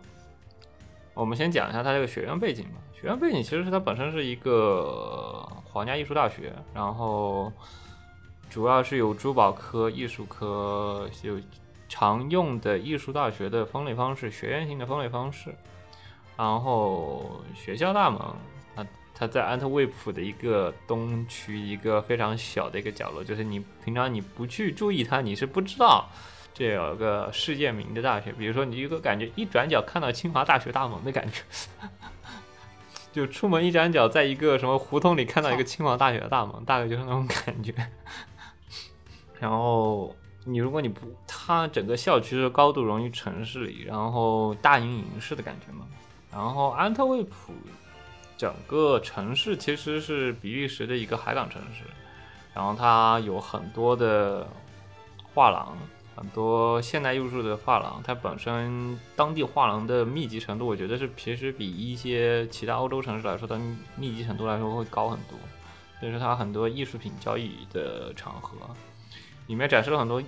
[1.14, 2.78] 我们先讲一下它这个学院背景吧。
[2.94, 7.52] 学院背景其实是它本身是一个皇家艺术大学，然后
[8.48, 11.34] 主要是有珠宝科、艺术科，有
[11.88, 15.52] 常用的艺术大学的分类方式，学院性的分类方式。
[16.36, 18.20] 然后学校大门，
[19.18, 26.08] 它在安特卫普的一个东区一个非常小的一个角落，就是你平常你不去注意它，你是不知道
[26.54, 28.30] 这有个世界名的大学。
[28.30, 31.42] 比如说你一个感觉一转角看到清华大学大门的感觉，
[33.12, 37.74] 就出门一转角，在一个什么胡同里看到一个清华大学的大门，大概就是那种感觉。
[39.40, 45.84] 然后你如果你不，它整个校区是高度融于城市里，然后大隐隐市的感觉嘛。
[46.30, 47.52] 然后安特卫普
[48.38, 51.82] 整个城市其实是比利时的一个海港城市，
[52.54, 54.46] 然后它有很多的
[55.34, 55.76] 画廊，
[56.14, 63.60] 很多现代艺术的画廊，它本身当地画廊的密集程度，我觉得是其实比一些其他欧洲城市来说，它
[63.96, 65.36] 密集程度来说会高很多。
[65.98, 68.56] 所以说，它很多艺术品交易的场合，
[69.48, 70.22] 里面展示了很多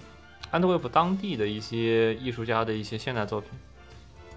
[0.51, 3.51] 安特卫普当地的一些艺术家的一些现代作品。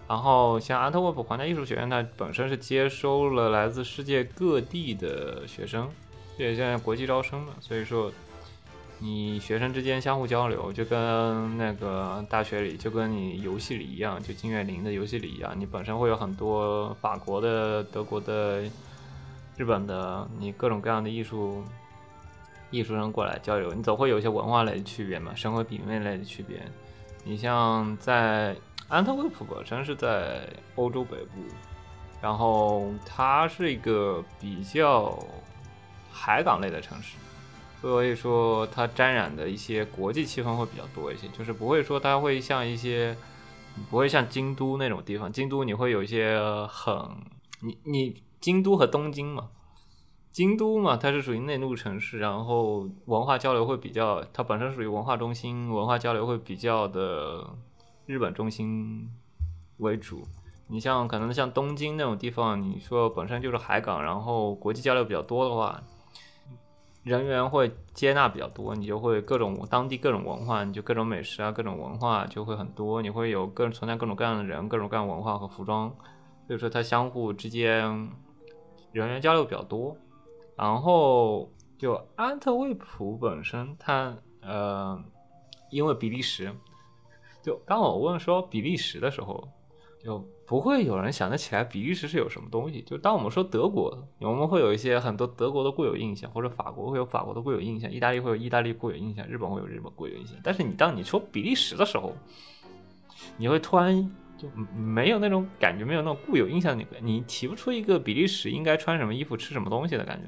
[0.07, 5.89] 然后，像安特卫普皇家艺术学院，它本身是接收了来自世界各地的学生，
[6.37, 8.11] 也现在国际招生的，所以说。
[8.99, 18.61] 你学生之间相互交流，就跟那个大学里，就跟你游戏里一样，就金岳霖的游戏里一样，你本身会有很多法国的、德国的、
[19.57, 21.65] 日本的，你各种各样的艺术
[22.71, 26.61] 艺术生过来交流，你总会有一些文化类的区别嘛，生活品味类的区别。
[27.25, 28.55] 你像在
[28.89, 31.41] 安特卫普本身是在欧洲北部，
[32.21, 35.17] 然后它是一个比较
[36.11, 37.17] 海港类的城市。
[37.81, 43.13] 所以说，它沾染的一些国际气氛会比较多一些，就是不会说它会像一些，
[43.89, 45.29] 不会像京都那种地方。
[45.29, 46.95] 京都你会有一些很，
[47.61, 49.49] 你你京都和东京嘛，
[50.31, 57.45] 京都嘛，它是属于内陆城市，然后文化交流会比较，它本身属于文化中心，文化交流会比较的
[58.05, 59.09] 日本中心
[59.77, 60.23] 为主。
[60.67, 65.81] 你像可能像东京那种地方，你说本身就是海港，然后国际交流比较多的话。
[67.03, 73.01] 人员会接纳比较多，你就会各种当地各种文化，你就各种美食啊，各种文化就会很多。
[73.01, 75.93] 你会有各存在各种各样的人，各种各样文化和服装，
[76.47, 78.09] 所以说它相互之间
[78.93, 79.97] 人员交流比较多。
[80.55, 85.03] 然后就安特卫普本身，它呃，
[85.71, 86.55] 因为比利时，
[87.43, 89.47] 就当我问说比利时的时候，
[90.03, 90.25] 就。
[90.45, 92.81] 不会有人想得起来比利时是有什么东西。
[92.81, 100.37] 就当我们说德国，我们会有一些很多德国的固有印象，或者法国会有法国的固有印象，意大利会有意大利固有印象，日本会有日本固有印象。
[100.43, 102.13] 但是你当你说比利时的时候，
[103.37, 103.97] 你会突然
[104.37, 106.77] 就没有那种感觉，没有那种固有印象。
[106.77, 110.27] 你你提不出一个比利时应该穿什么衣服、吃什么东西的感觉。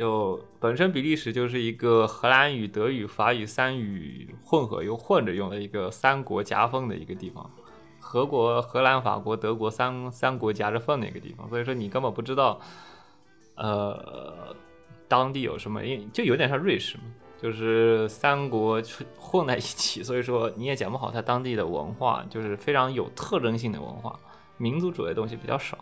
[0.00, 7.50] 就本身比利时就是一个荷兰语、德语、法语三语混合又混着用的一个三国夹缝的一个地方。
[7.98, 12.58] 荷国、荷兰、法国、德国三三国夹着缝的一个地方，所以说你根本不知道，
[13.56, 14.56] 呃，
[15.06, 17.02] 当地有什么，因就有点像瑞士嘛，
[17.38, 18.82] 就是三国
[19.18, 24.18] 混在一起，所以说你也讲不好它当地的文化，就是非常有特征性的文化，
[24.56, 25.76] 民族主义的东西比较少。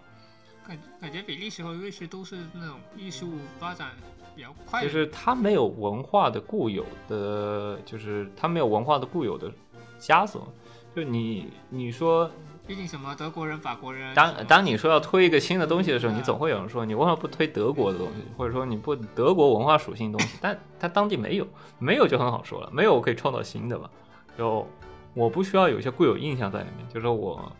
[0.68, 3.92] 感感觉比利时和瑞士都是那种艺术发展
[4.36, 9.50] 比较快，就是它没有文化的固有的，就是它没有文化的固有的
[9.98, 10.46] 枷锁。
[10.94, 12.30] 就你你说，
[12.66, 21.46] 毕竟什么德国人、法国人，当当你说要推一个新的东西的时候，你总会有人说你为什么不推德国的东西，或者说你不德国文化属性东西，但它当地没有，
[21.78, 23.88] 没有就很好说了，没有我可以创造新的嘛。
[24.36, 24.66] 就
[25.14, 27.50] 我不需要有一些固有印象在里面，就说我，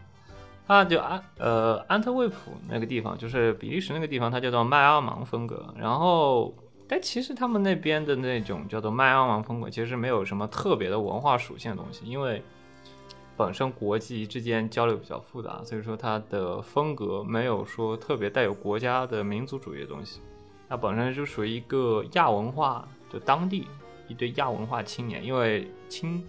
[0.69, 5.75] 啊就安呃安特卫普那个地方，就是比利时那个地方，它叫做麦阿芒风格。
[5.77, 6.55] 然后，
[6.87, 12.41] 但其实他们那边的那种叫做麦阿芒风格，其实没有什么特别的文化属性的东西，因为。
[13.37, 20.21] 本身国际之间交流比较复杂，所以说它的风格没有说特别带有国家的民族主义的东西。
[20.69, 23.69] 它本身就属于一个亚文化的当地
[24.09, 26.21] 一堆亚文化青年，因为青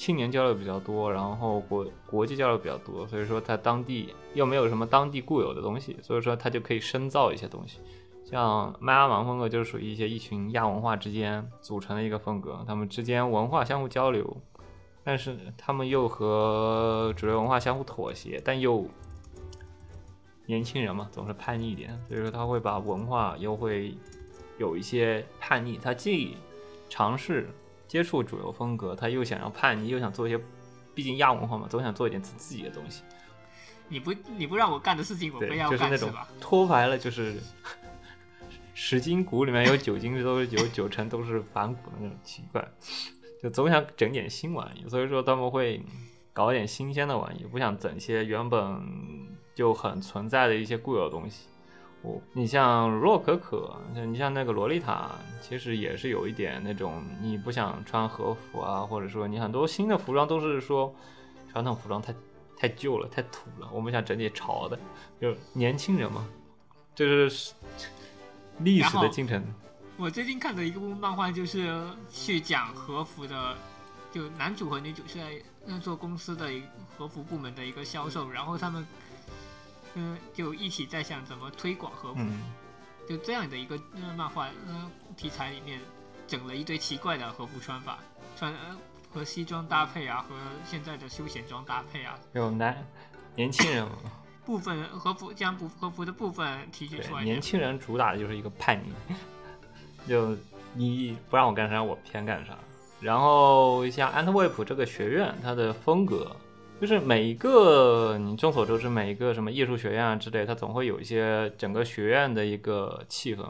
[0.00, 7.80] 青年交流比较多，然后国国际交流比较多，所以说它当地又没有什么当地固有的东西，所以说它就可以深造一些东西。
[8.24, 14.34] 像麦阿芒风格就是属于一些一群亚文化之间组成的一个风格，他们之间文化相互交流。
[15.04, 18.86] 但是他们又和主流文化相互妥协，但又
[20.46, 23.94] 年轻人嘛，总是叛逆一点，所以说他会把文化又会
[24.58, 25.76] 有一些叛逆。
[25.76, 26.38] 他既
[26.88, 27.50] 尝试
[27.90, 30.40] 接触主流风格，他又想要叛逆，又想做一些，
[30.94, 33.02] 毕竟亚文化嘛，总想做一点自自己的东西。
[33.88, 36.08] 你不你不让我干的事情，我不要干，是那种？
[36.40, 37.40] 脱牌了就是
[38.74, 42.64] 十斤谷里面有九斤都是有 九成都是反骨的那种奇怪。
[43.42, 45.84] 就总想整点新玩意，所以说他们会
[46.32, 48.80] 搞点新鲜的玩意，不想整些原本
[49.52, 51.48] 就很存在的一些固有的东西。
[52.02, 55.10] 我，你像若可可，你像那个洛丽塔，
[55.42, 60.94] 其实也是有一点那种你不想穿和服啊，或者说你很多新的服装都是说
[61.52, 62.14] 传统服装太
[62.56, 64.78] 太旧了，太土了，我们想整点潮的，
[65.20, 66.26] 就年轻人嘛，
[66.94, 67.52] 就是
[68.60, 69.44] 历史的进程。
[69.96, 73.54] 我最近看的一部漫画，就是去讲和服的，
[74.10, 75.32] 就男主和女主是在
[75.66, 76.50] 那做公司的
[76.96, 78.86] 和服部门的一个销售，然后他们，
[79.94, 82.20] 嗯，就一起在想怎么推广和服，
[83.08, 83.78] 就这样的一个
[84.16, 85.80] 漫画，嗯，题材里面
[86.26, 87.98] 整了一堆奇怪的和服穿法，
[88.36, 88.54] 穿
[89.12, 90.34] 和西装搭配啊，和
[90.64, 92.86] 现在的休闲装搭配啊，有男
[93.34, 93.86] 年轻人，
[94.44, 98.92] 部分和服将不和服的部分提取出来年轻人主打的就是一个叛逆，
[100.08, 100.36] 就
[100.72, 102.56] 你不让我干啥，我偏干啥。
[103.00, 106.36] 然后像安特卫普这个学院，它的风格
[106.80, 113.44] 就是每一个你众所周知，每一个什么艺术学院啊之类，它总会有一些整个学院的一个气氛，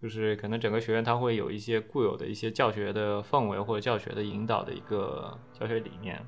[0.00, 6.24] 就是可能整个学院它会有一些固有的一些教学的氛围或者教学的引导的一个教学理念。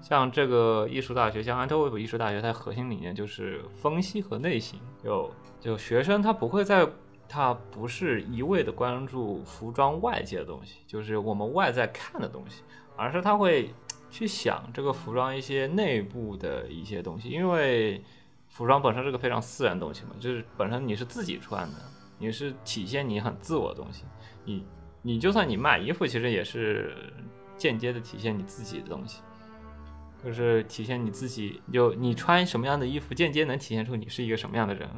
[0.00, 4.78] 像这个艺术大学，像安特卫普艺术大学，它核心理念就是分析和内省。
[5.02, 5.28] 就
[5.60, 6.86] 就学生他不会在，
[7.28, 12.62] 他不是一味的关注服装外界的东西，就是我们外在看的东西，
[12.96, 13.74] 而是他会
[14.14, 18.00] 去想这个服装一些内部的一些东西，因为
[18.46, 21.78] 服装本身是个非常私人的东西嘛，就是本身你是自己穿的，
[22.18, 24.04] 你是体现你很自我的东西，
[24.44, 24.64] 你
[25.02, 26.94] 你就算你卖衣服，其实也是
[27.56, 29.20] 间接的体现你自己的东西。
[30.24, 34.88] 就是体现你自己，就你穿什么样的衣服，间接能体现出你是一个什么样的人。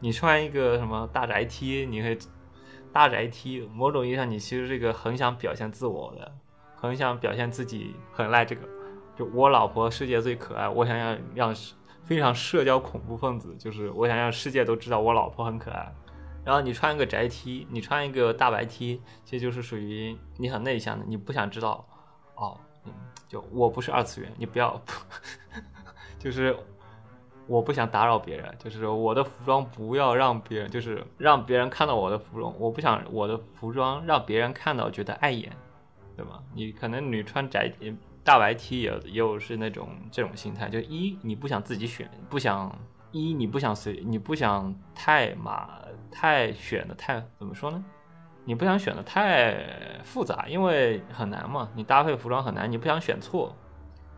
[0.00, 2.18] 你穿一个什么大宅 T，你会
[2.92, 6.32] 大宅 T，某种意义上你其实是一个很想表现自我的，
[6.82, 8.68] 很想表现自己很赖这个。
[9.16, 11.54] 就我老婆世界最可爱，我想要让
[12.02, 15.94] 非常社交恐怖分子，就是我想让世界都知道我老婆很可爱。
[16.44, 21.86] 然后你穿一个宅 T，你穿一个大白 T，其实就是属于你很内向的，你不想知道
[22.34, 22.58] 哦。
[23.28, 24.78] 就我不是二次元，你不要，
[26.18, 26.54] 就是
[27.46, 35.50] 我不想打扰别人，就是我的服装不要让别人，就是让别人看到我的服装，我不想我的服装让别人看到觉得碍眼，
[36.16, 36.42] 对吧？
[36.54, 37.72] 你可能你穿宅
[38.24, 42.76] 大白 T 也也有是那种这种心态，就一你不想自己选，不想
[43.10, 45.78] 一你不想随，你不想太马
[46.10, 47.84] 太选的太怎么说呢？
[48.44, 53.56] 你不想选的太复杂，因为很难嘛，你搭配服装很难，你不想选错。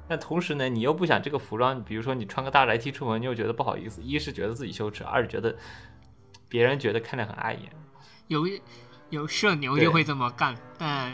[0.06, 5.54] 但同时呢，你又不想这个服装，比如说你穿个大白 T 出门，你又觉得不好意思，一是觉得自己羞耻，二是觉得
[6.48, 7.70] 别人觉得看着很碍眼。
[8.28, 8.46] 有
[9.10, 11.12] 有社牛就会这么干，但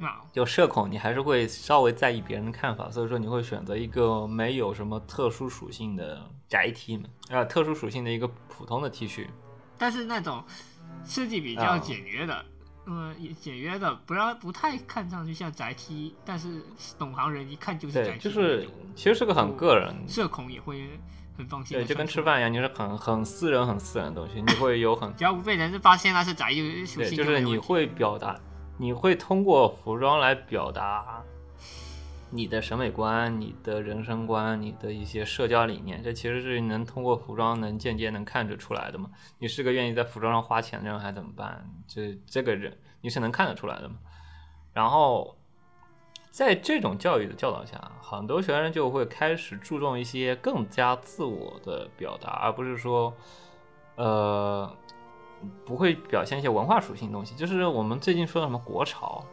[0.00, 9.26] 那就社恐，你还是会稍微在意别人的看法，所以说你会选择一个没有什么特殊属性的宅 T 嘛，啊，特殊属性的一个普通的 T 恤。
[9.76, 10.42] 但是那种
[11.04, 12.44] 设计比较啊简约的，
[12.86, 16.62] 嗯、也简约的，不让不太看上去像宅 T，但是
[16.98, 20.88] 懂行人一看就是宅就是其实是个很个人，社恐也会
[21.36, 28.38] 很放心对，就跟吃，饭一样，你是很很私人、很私人的东西，你会有很只要不被人发现那是宅，就属对，性就是你会表达，
[28.80, 31.22] 你会通过服装来表达
[32.30, 39.10] 你的审美观、你的人生观、你的一些社交理念，这其实是能通过服装能间接能看得出来的嘛。
[39.38, 41.68] 你是个愿意在服装上花钱的人，还怎么办？
[41.86, 43.96] 这这个人你是能看得出来的嘛。
[44.72, 45.36] 然后
[46.30, 53.12] 在这种教育的教导下，很多学生就会开始注重一些更加自我的表达，而不是说，
[53.96, 54.74] 呃，
[55.64, 57.34] 不会表现一些文化属性的东西。
[57.34, 59.24] 就是我们最近说的什么国潮，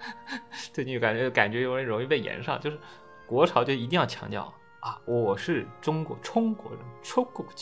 [0.72, 2.78] 最近感觉感觉有点容易被延上，就是
[3.26, 7.56] 国潮就一定要强调啊，我是中国中国人，中国人，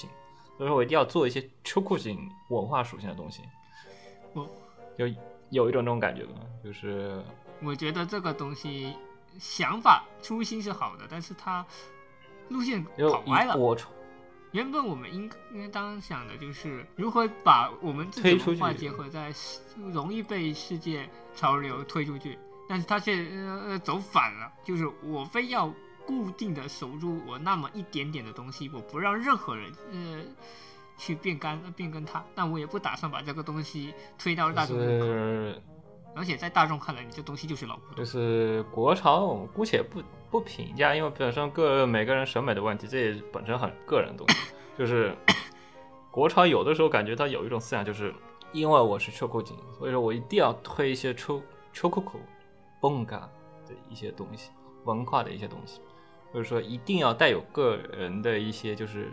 [0.57, 2.17] 所以说我一定要做一些中国人
[2.51, 3.43] 文化属性的东西。
[4.35, 4.49] 我
[4.97, 5.07] 有
[5.51, 6.41] 有一种这种感觉吗？
[6.63, 7.23] 就是
[7.63, 8.97] 我觉得这个东西
[9.39, 11.65] 想法初心是好的，但是它
[12.49, 13.57] 路线有跑歪了。
[13.57, 13.91] 我从
[14.57, 19.31] 原本我们应应该当想的就是如何把我们自己的文化结合在
[19.93, 25.71] 容易被世界潮流推出去，但是他却呃呃走反了，就是我非要
[26.07, 30.23] 固定的守住我那么一点点的东西，我不让任何人呃
[30.97, 34.79] 去变干变更它，但我也不打算把这个东西推到大众
[36.15, 37.97] 而且在大众看来，你这东西就是老古董。
[37.97, 44.53] 就是国潮，我们姑且不不评价，因为本身个每个人审美的问题，这也本身很个人的东西。
[44.77, 45.15] 就是
[46.11, 48.15] 国潮有的时候感觉它有一种思想，就是
[48.53, 52.21] 因为我是秋裤精，所以说我一定要推一些秋秋裤裤、
[52.81, 53.29] 蹦嘎
[53.67, 54.51] 的一些东西，
[54.85, 55.81] 文化的一些东西，
[56.33, 59.11] 或者说一定要带有个人的一些就是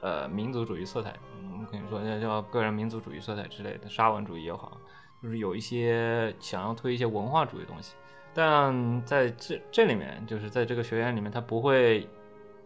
[0.00, 1.14] 呃民族主义色彩，
[1.52, 4.80] 我们可以说那叫个人民族主义色彩之类的，沙文主义也好。
[5.22, 7.94] 就是有一些想要推一些文化主义的东西，
[8.34, 12.08] 但在这这里面，就是在这个学院里面，他不会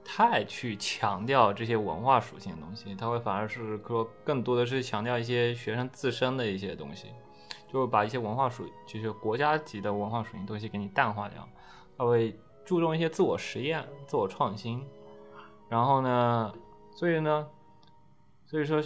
[0.03, 7.09] 太去强调这些文化属性的东西，他会反而是说更多的是强调一些学生自身的一些东西，
[7.71, 11.47] 就是把一些文化属就是国家级的文化属性东西给你淡化掉，
[11.99, 14.83] 他会注重一些自我实验、自我创新，
[15.69, 16.53] 然后呢，
[16.95, 17.47] 所以呢，
[18.47, 18.83] 所以说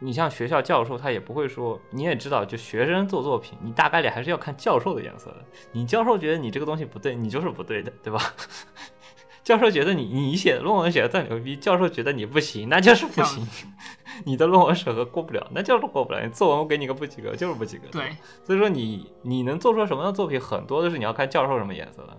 [0.00, 5.44] 你像学校教授，他也不会说，你也知道，就学生做作品，你大概率还是要看教授的眼色的。
[5.72, 8.20] 你教授觉得你这个东西不对，你就是不对的，对吧？
[9.42, 13.46] 教授觉得你你写的论文写的再牛逼，教授觉得你不行，那就是不行。
[14.26, 16.22] 你的论文审核过不了，那就是过不了。
[16.22, 17.84] 你作文我给你个不及格，就是不及格。
[17.90, 22.16] 对，所以说你你能做出什么样的作品，很多都是你要看教授什么颜色的。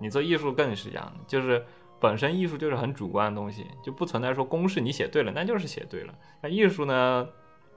[0.00, 1.64] 你做艺术更是一样的，就是
[2.04, 6.14] 本身艺术就是很主观的东西，就不存在说公式你写对了，那就是写对了。
[6.42, 7.26] 那艺术呢，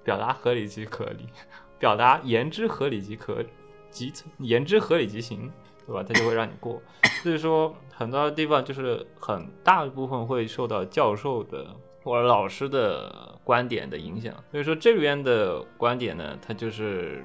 [0.03, 1.29] 表达合理即可理，
[1.79, 3.41] 表达言之合理即可
[3.89, 5.49] 即言之合理即行，
[5.85, 6.03] 对吧？
[6.05, 6.81] 它就会让你过。
[7.23, 11.65] 所以说很多地方就是很大部分会受到教授的
[12.03, 14.33] 或者老师的观点的影响。
[14.51, 17.23] 所以说这边的观点呢，它就是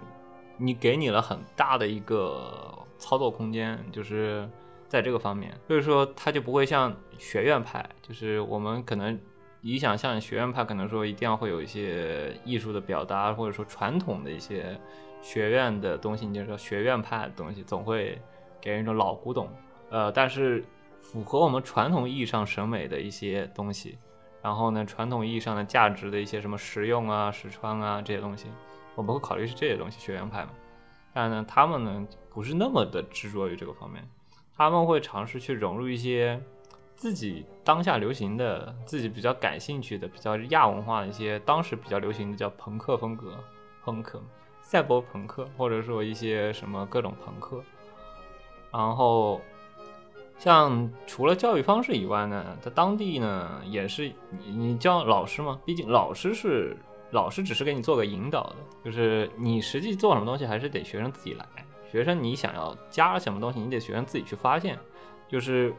[0.57, 4.49] 你给你了很大的一个操作空间，就是。
[4.93, 9.19] 在这个方面，所以说他就不会像学院派，就是我们可能
[9.63, 14.79] 理想像学院派，可能说一定要会有一些艺术的表达，或者说传统的一些
[15.23, 18.21] 学院的东西，你就说学院派的东西总会
[18.61, 19.49] 给人一种老古董，
[19.89, 20.63] 呃，但是
[21.01, 23.97] 符合我们传统意义上审美的一些东西，
[24.43, 28.49] 然后呢，传统意义上的价值的一些什么实用啊、实穿啊这些东西，
[28.95, 30.51] 我们会考虑是这些东西学院派嘛，
[31.15, 34.07] 但呢，他们呢不是那么的执着于这个方面。
[34.63, 36.41] 他们会尝试去融入一些
[36.95, 43.33] 自己当下流行的、自己比较感兴趣的、比较亚文化的一些当时比较流行的叫朋克风格、
[43.83, 44.23] 朋克、
[44.61, 47.61] 赛博朋克，或者说一些什么各种朋克。
[48.71, 49.41] 然后，
[50.39, 56.77] 像除了教育方式以外呢，在当地呢也是你你教老师嘛，毕竟老师是
[57.11, 61.45] 老师，只是给你做个引导的，就是你实际做什么东西还是得学生自己来。
[61.93, 64.79] 学生，你想要加什么东西，你得学生自己去发现，
[65.29, 65.75] 就是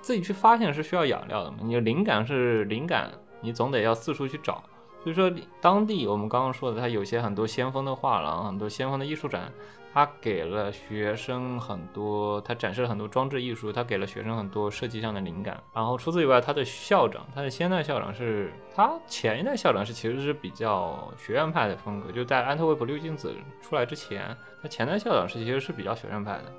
[0.00, 1.58] 自己去发现是需要养料的嘛。
[1.62, 4.60] 你的灵感是灵感，你总得要四处去找。
[5.04, 9.52] 所以说，当地我们刚刚说的，它有些很多先锋的画廊，很多先锋的艺术展。
[9.96, 15.58] 他给了学生很多，他展示了很多装置艺术，他给了学生很多设计上的灵感。
[15.72, 26.52] 然后除此以外，他的校长，他的现代校长是他前一代校长是其实是比较学院派的风格，就在安特卫普六君子出来之前，他前代校长是其实是比较学院派的，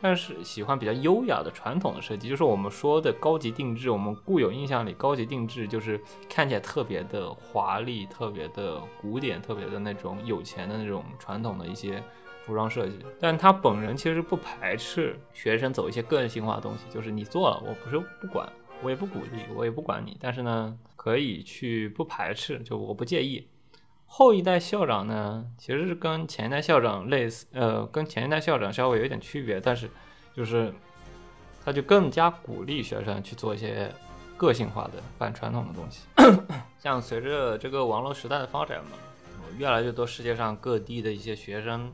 [0.00, 3.88] 但是喜欢比较优雅的传统的设计，就是我们说的高级定制。
[3.88, 12.02] 我们固有印象里，高级定制就是看起来特别的华丽、特别的古典、特别的那种有钱的那种传统的一些。
[12.50, 23.46] 服装设计，但他本人其实不排斥学生走一些个性化的东西，就是你做了，我不是不管，我也不鼓励，我也不管你，但是呢，可以去不排斥，就我不介意。
[24.04, 29.88] 后一代校长呢，其实是跟前一代校长类似，呃，跟前一代校长稍微有点区别，但是
[30.34, 30.74] 就是
[31.64, 33.88] 他就更加鼓励学生去做一些
[34.36, 36.08] 个性化的反传统的东西。
[36.82, 38.90] 像随着这个网络时代的发展嘛，
[39.58, 41.92] 越来越多世界上各地的一些学生。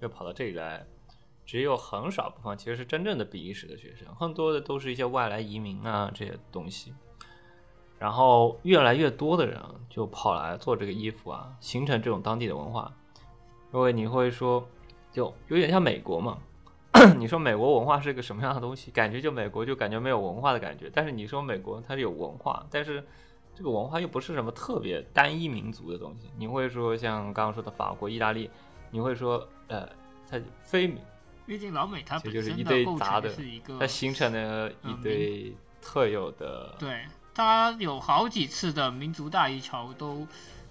[0.00, 0.84] 又跑到这里来，
[1.44, 6.92] 只有很少部分其实是真正的比利时的学生，更多的都是一些外来移民啊这些东西。
[7.98, 12.92] 然后越来越多的人就跑来做这个衣服啊，形成这种当地的文化。
[13.72, 14.68] 因为你会说，
[15.10, 16.38] 就有点像美国嘛？
[17.16, 18.90] 你说美国文化是个什么样的东西？
[18.90, 20.90] 感觉就美国就感觉没有文化的感觉。
[20.92, 23.02] 但是你说美国它是有文化，但是
[23.54, 26.28] 这个文化又不是什么特别单一民族的东西。
[26.36, 28.50] 你会说像刚刚说的法国、意大利。
[28.96, 29.86] 你会说，呃，
[30.26, 30.90] 它非，
[31.44, 40.26] 毕竟老美它本身的构成是一个，它形成了一堆特有的，对，它有好几次的民族大移潮都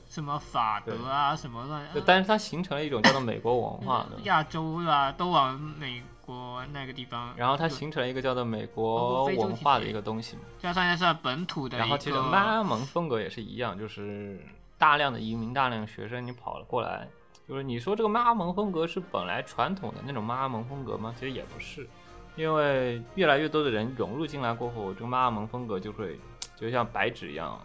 [0.09, 14.43] 什么法德啊什么乱，但是它形成了一种叫做美国文化的，亚洲啊都往美国那个地方，然后它形成了一个叫做美国文化的一个东西嘛，加上加上本土的，然后其实曼阿蒙风格也是一样，就是
[14.80, 17.07] 大量的移民，大量的学生你跑了过来。
[17.48, 21.14] 就是你说这个妈蒙风格是本来传统的那种妈蒙风格吗？
[21.20, 21.88] 其实也不是，
[22.36, 26.20] 因为越来越多的人融入进来过后，这个妈蒙风格就会
[26.56, 27.60] 就像白纸一样，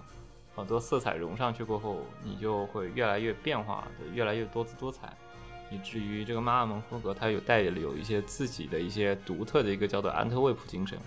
[0.54, 5.16] 很多色彩融上去过后，你就会越来越变化的，越来越多姿多彩，
[5.70, 10.98] 以至于这个妈蒙风格它有带有一些自己的一些独特的一个叫做安特卫普精神。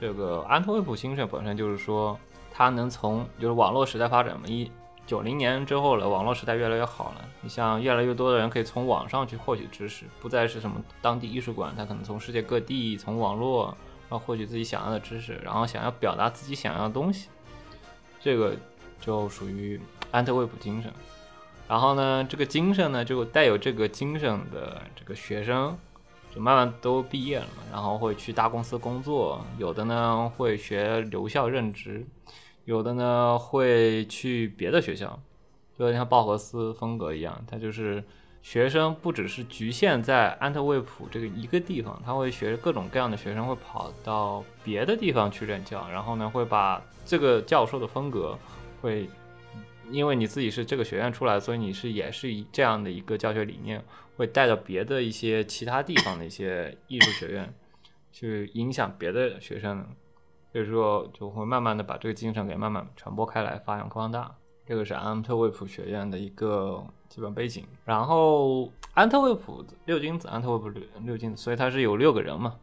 [0.00, 2.18] 这个安特卫普精神本身就是说，
[2.50, 4.70] 它能从就是网络时代发展嘛一。
[5.06, 7.24] 九零年之后了，网络时代越来越好了。
[7.40, 13.76] 你像越来越多的人可以从网上去获取知识，不再是什么当地艺术馆，他可能从世界各地从网络
[14.08, 17.28] 然后获取自己想要的知识，然后想要表达自己想要的东西，
[18.20, 18.54] 这个
[19.00, 19.80] 就属于
[20.12, 20.92] 安特卫普精神。
[21.66, 25.76] 然后呢，这个精神呢，就带有这个精神的这个学生，
[26.34, 32.06] 就慢慢都毕业了嘛，然后会去大公司工作，有的呢会学留校任职。
[32.70, 35.20] 有的呢会去别的学校，
[35.76, 38.02] 就有点像鲍赫斯风格一样，他就是
[38.42, 48.38] 学生不只是局限在安特卫普这个一个地方，他会学各种各样的学生会跑到别的地方去任教，然后呢会把这个教授的风格
[48.80, 49.10] 会，
[49.90, 53.82] 因为你自己是这个学院出来，所以你是也是以这样的一个教学理念，
[54.16, 57.52] 会带到别的一些其他地方的一些艺术学院，
[58.12, 59.84] 去影响别的学生，
[60.52, 64.34] 所以说就会慢慢的把这个精神给慢慢传播开来，发扬光大。
[64.66, 67.66] 这个是安特卫普学院的一个基本背景。
[67.84, 72.56] 然后安特卫普六君子，安特卫普六六君子，所以他是有六个人嘛。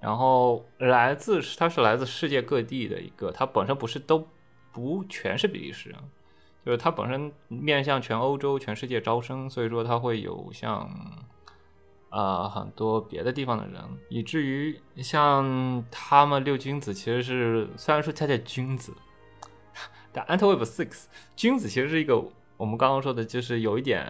[0.00, 4.26] 然后来自是他是来自世界各地的一个，他本身不是都
[4.70, 5.98] 不全是比利时人，
[6.66, 10.90] 就是他本身面向全欧洲、全世界招生，所以说他会有像
[12.14, 18.94] 啊、很多别的地方的人，以至于像他们六君子其实是虽然说他叫君子，
[20.12, 22.24] 但 Antwerp Six 君子其实是一个
[22.56, 24.06] 我们刚刚说的，就是有一点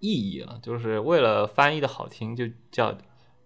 [0.00, 2.94] 意义了，就是为了翻译的好听就叫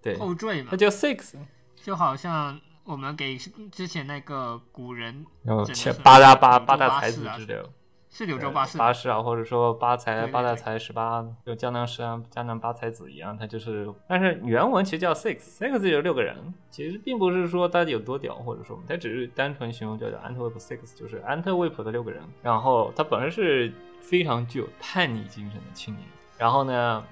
[0.03, 1.34] 对，后缀嘛它，叫 Six，
[1.76, 3.39] 就好像我们给
[3.70, 7.70] 之前那个古人然后前八大八八大才子之类的。
[8.17, 16.35] 是柳州八士，八士啊，或者说八才八大才十八，就江南十啊江南八才子一样，他就是，但是原文其实叫 six，six 就有六个人，
[16.71, 22.23] 其实并不是说他有多屌，或者说他只是单纯形容叫做安特卫普 six，就是安特卫普的六个人。
[22.43, 26.09] 然后他本身是非常具有叛逆精神的青年，
[26.39, 27.05] 然后呢，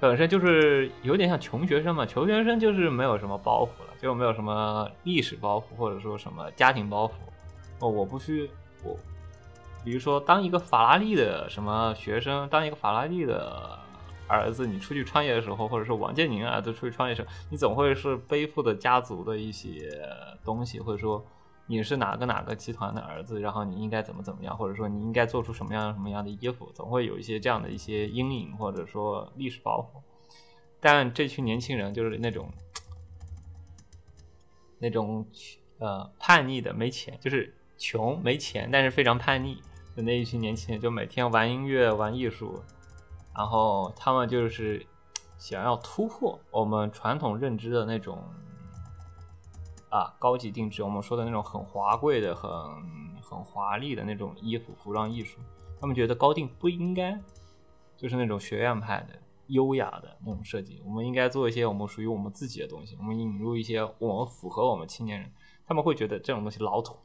[0.00, 7.12] 本身就是有点像穷学生嘛，穷学生就是没有什么包袱了，就没有什么历史包袱或者说什么家庭包袱。
[7.78, 8.50] 哦，我不需
[8.82, 8.96] 我。
[9.88, 13.78] 比如说，当一个法拉利的什么学生，当一个法拉利的
[14.26, 19.98] 儿子，你出去创业的时候，或者说王健林儿子出去创业时候，你总会是背负的家族的一些
[20.44, 21.24] 东西，或者说
[21.66, 30.02] 你是哪个哪个集团的儿子，然后你应该怎么怎么样，或者说你应该做出什么样什么样的衣服，总会有一些这样的一些阴影，或者说历史包袱。
[30.80, 32.50] 但这群年轻人就是那种
[34.78, 35.26] 那种
[35.78, 39.62] 呃叛逆的，没钱，就是穷没钱，但是非常叛逆
[39.98, 42.62] 的那一群年轻人，就每天玩音乐、玩艺术，
[43.34, 44.86] 然后他们就是
[45.36, 48.22] 想要突破我们传统认知的那种
[49.90, 52.48] 啊高级定制，我们说的那种很华贵的、很
[53.20, 55.40] 很华丽的那种衣服、服装艺术。
[55.80, 57.20] 他们觉得高定不应该
[57.96, 59.18] 就是那种学院派的、
[59.48, 65.28] 优雅的那种设计，我们应该做一些我们属于我们自己的东西，我们引入一些我们符合我们青年人，
[65.66, 66.96] 他们会觉得这种东西老土。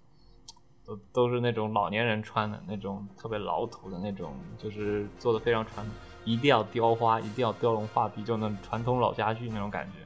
[0.86, 10.00] 都都是那种老年人穿的那种特别老土的那种，就是做的非常传统，一定要雕花，一定要雕龙画壁，就那种传统老家具那种感觉。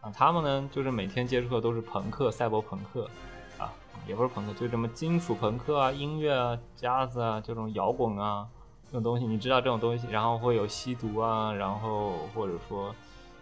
[0.00, 3.08] 啊，他们呢就是每天接触的都是朋克、赛博朋克，
[3.58, 3.72] 啊，
[4.06, 8.46] 也不是朋克，就这么金属朋克啊、音乐啊、jazz 啊这种摇滚啊
[8.86, 12.94] 这种东西，你知道这种东西，然后会有吸毒啊，然后或者说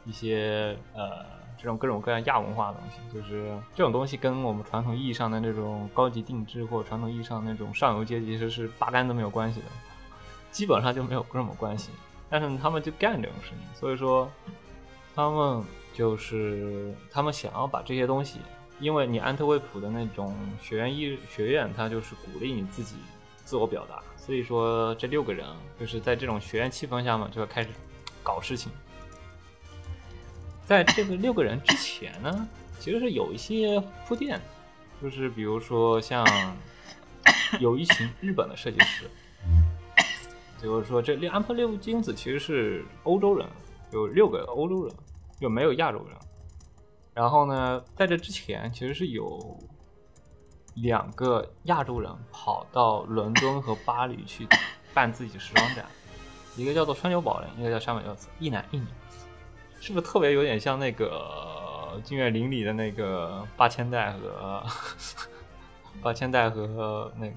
[0.04, 1.39] 一些呃。
[1.60, 9.66] 这种各种各样亚文化的东西，就是这种东西跟我们传统意义上的那种高级定制或传统意义上那种上游阶级其实是八竿子没有关系的，
[10.50, 11.90] 基本上就没有什么关系。
[12.30, 14.30] 但是他们就干这种事情，所以说
[15.14, 18.38] 他们就是他们想要把这些东西，
[18.78, 22.94] 因为你安特卫普的那种学院艺学院，它就是鼓励你自己
[23.44, 27.68] 自我表达，所以说这六个人啊就是在这种学院气氛下嘛，就要开始
[28.22, 28.70] 搞事情。
[30.70, 32.48] 在这个六个人之前呢，
[32.78, 34.40] 其实是有一些铺垫，
[35.02, 36.24] 就是比如说像
[37.58, 39.10] 有一群日本的设计师，
[40.62, 43.44] 就是说这六安特六金子其实是欧洲人，
[43.90, 44.94] 有六个欧洲人，
[45.40, 46.16] 就没有亚洲人。
[47.14, 49.58] 然后呢，在这之前其实是有
[50.76, 54.46] 两个亚洲人跑到伦敦和巴黎去
[54.94, 55.84] 办自己的时装展，
[56.54, 58.86] 一个叫做川久保玲，一个叫山本耀司，一男一女。
[59.80, 64.62] 是不是特别有点像那个金岳霖里的那个八千代和
[66.02, 67.32] 八千代和那个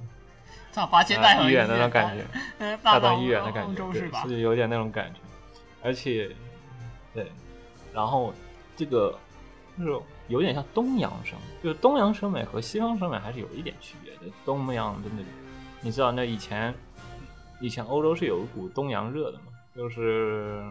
[0.71, 2.25] 上八千代和医院的那种感觉，
[2.59, 5.19] 呃，大大当医院的感觉，对是有点那种感觉，
[5.81, 6.29] 而且
[7.13, 7.31] 对，
[7.93, 8.33] 然后
[8.75, 9.17] 这个
[9.77, 14.33] 就是有点像东洋审美，就是东洋审美和西方审美还是有一点区别的。
[14.45, 15.31] 东洋真的那种，
[15.81, 16.73] 你知道那以前
[17.61, 20.63] 以前欧洲是有一股东洋热的嘛，就是。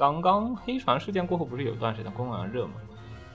[0.00, 2.72] 刚刚黑船事件过后，不是有一段时间东洋热嘛？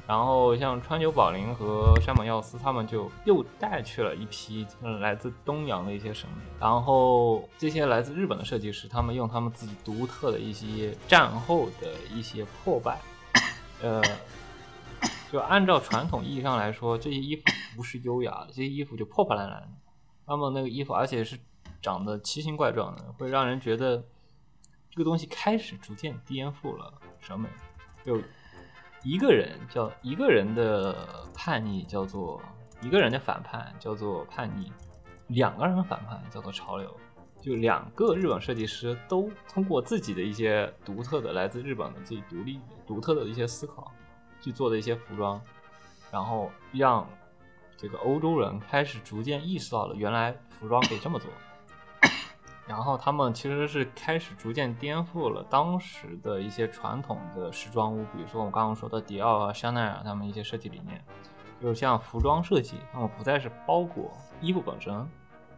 [0.07, 4.66] 然后像川久保玲和山本耀司，他们就又带去了一批
[4.99, 6.38] 来自东洋的一些审美。
[6.59, 12.99] 然后这些来自日本的设计师，他们用他们自己独特的一些战后的一些破败，
[13.84, 14.01] 呃，
[15.32, 17.43] 就按照传统意义上来说，这些衣服
[17.78, 19.68] 不是优雅的，这些衣服就破破烂烂的。
[20.26, 21.38] 他们那个衣服，而且是
[21.80, 24.03] 长得奇形怪状的，会让人觉得
[24.95, 27.49] 这个东西开始逐渐颠覆了审美。
[28.01, 28.21] 就
[29.03, 32.41] 一个人叫一个人的叛逆叫做
[32.81, 34.71] 一个人的反叛叫做叛逆，
[35.27, 36.95] 两个人的反叛叫做潮流。
[37.41, 43.91] 就两个日本设计师都通过自己的一些独特的来自日本的自己独立独特的一些思考
[44.41, 45.39] 去做的一些服装，
[46.09, 47.07] 然后让
[47.77, 51.29] 这个欧洲人开始逐渐意识到了原来服装可以这么做。
[52.68, 60.99] 然后他们其实是开始逐渐颠覆了当时的一些传统的时装屋，比如说我们刚刚说的迪奥啊、香奈儿他们一些设计理念，
[61.61, 64.11] 就是像服装设计，他们不再是包裹
[64.41, 65.07] 衣服本身，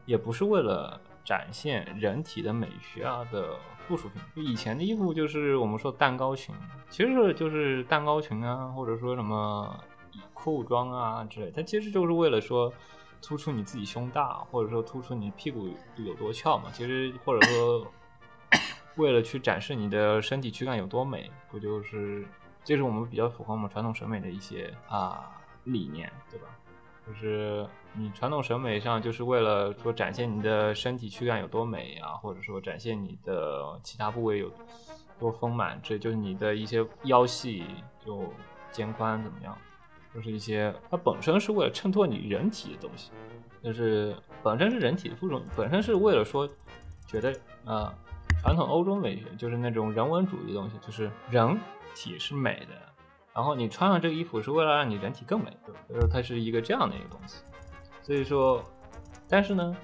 [0.05, 3.55] 也不是为了展现人体的美学啊的
[3.87, 4.21] 附属品。
[4.35, 6.53] 就以前的衣服就是我们说蛋糕裙，
[6.89, 9.79] 其实就是蛋糕裙啊，或者说什么
[10.33, 12.71] 裤装啊之类，它其实就是为了说。
[13.21, 16.69] 突出你自己胸大，或者说突出你屁股有多翘嘛？
[16.71, 17.87] 其实或者说
[18.95, 22.25] 为了去展示你的身体躯干有多美，不就是
[22.63, 25.31] 这是我们比较符合我们传统审美的一些啊
[25.63, 26.47] 理念，对吧？
[27.07, 34.51] 就是你传统审美上就是为了说展现你的身体躯干有多美啊，或者说展现你的其他部位有
[35.17, 37.63] 多丰满，这就是你的一些腰细
[38.05, 38.23] 就
[38.71, 39.57] 肩宽怎么样？
[40.17, 43.11] 就是一些，它本身是为了衬托你人体的东西，
[43.63, 46.49] 就是本身是人体的附属，本身是为了说，
[47.05, 47.31] 觉得
[47.65, 47.93] 啊，
[48.41, 51.55] 传统欧洲美学就是那种人文主义的东西，就是人
[51.93, 52.73] 体是美的，
[53.31, 55.55] 然后你穿上这个衣服是为了让你人体更美？
[55.87, 57.43] 所以说它是一个这样的一个东西，
[58.01, 58.63] 所以说，
[59.29, 59.77] 但是呢，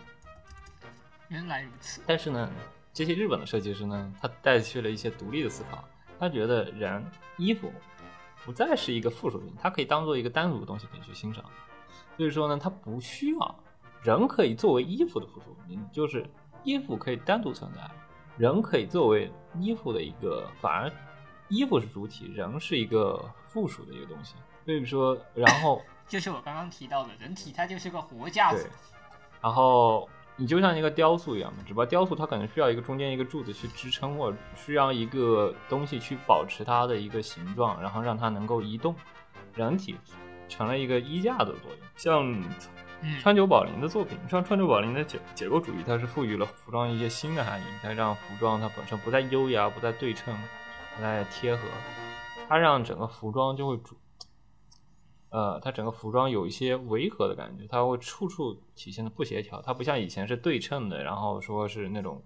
[1.27, 2.49] 原来如此，但是呢，
[2.91, 5.87] 这些日本的设计师呢，他带去了一些独立的思考，
[6.19, 7.05] 他觉得人
[7.37, 7.71] 衣服。
[8.45, 11.43] 不再是一个附属品，它可以当做一个单独的东西可以去欣赏。
[12.17, 13.59] 所以说呢，它不需要
[14.01, 16.25] 人可以作为衣服的附属品，就是
[16.63, 17.89] 衣服可以单独存在，
[18.37, 20.91] 人可以作为衣服的一个，反而
[21.47, 24.35] 衣服是主体，人是一个附属的一个东西。
[24.65, 28.69] 所以说，然后就是我刚刚提到的人体，它就是个活架子。
[29.41, 30.07] 然后。
[30.35, 38.95] 你就像一个雕塑一样的，只不过雕塑它可能需要一个中间一个柱子去支撑，或者需要一个东西去保持它的一个形状，然后让它能够移动。
[39.55, 39.95] 人体
[40.49, 41.79] 成了一个衣架的作用。
[41.95, 42.43] 像
[43.21, 50.35] 川久保玲的作品，像川久保玲的解解构主义，它是赋予了服装一些新的含义，它让服装它本身不再优雅，不再对称，
[50.95, 51.61] 不再贴合，
[52.49, 53.95] 它让整个服装就会主。
[55.33, 59.59] 呃，它整个服装有一些违和的感觉，它会处处体现的不协调。
[59.63, 62.21] 它不像以前是对称的，然后说是那种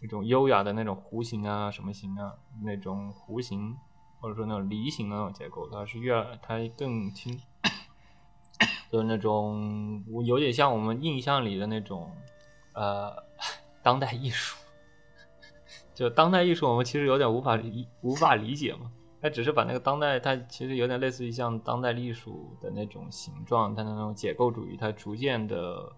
[0.00, 2.34] 那种优雅的那种弧形啊，什么形啊，
[2.64, 3.76] 那种弧形
[4.20, 7.38] 或者说那种梨形的那种结构，它是越它更轻，
[8.90, 12.10] 就是那种有点像我们印象里的那种
[12.74, 13.14] 呃
[13.84, 14.58] 当代艺术。
[15.94, 18.90] 就当代艺术，我们其实有点无法理无法理解嘛。
[19.22, 25.92] 它只是把那个当代，它其实有点类似于像当代艺术的那种形状，它的那种解构主义，它逐渐的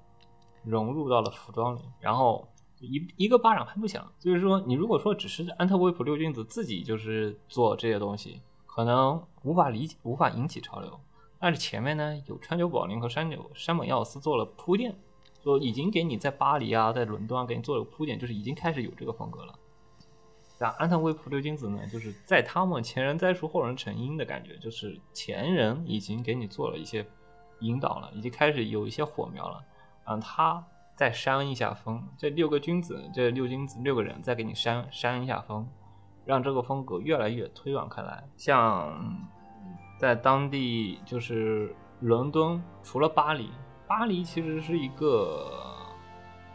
[0.64, 2.49] 融入到了服装里，然后
[2.81, 4.11] 一一个巴掌拍不响。
[4.18, 10.99] 就是说，你如果说只是安特卫普六君子自己就是做这些东西，可能无法理解，无法引起潮流。
[11.39, 14.97] 但是前面呢，有川久保玲和山久山本耀司做了铺垫，
[15.45, 19.55] 说已经给你在巴黎啊，在伦敦啊给你做了铺垫，就是已经开始有这个风格了。
[20.71, 27.07] 安藤卫普六君子呢，就是在他们前人栽树后人成荫的感觉，就是前人已经给你做了一些
[27.61, 29.63] 引导了，已经开始有一些火苗了，
[30.07, 32.03] 让他再扇一下风。
[32.17, 35.67] 这六个君子，这六君子六个人再给你扇扇一下风，
[36.25, 38.23] 让这个风格越来越推广开来。
[38.37, 39.29] 像
[39.99, 43.51] 在当地，就是伦敦，除了巴黎，
[43.87, 45.72] 巴黎其实是一个。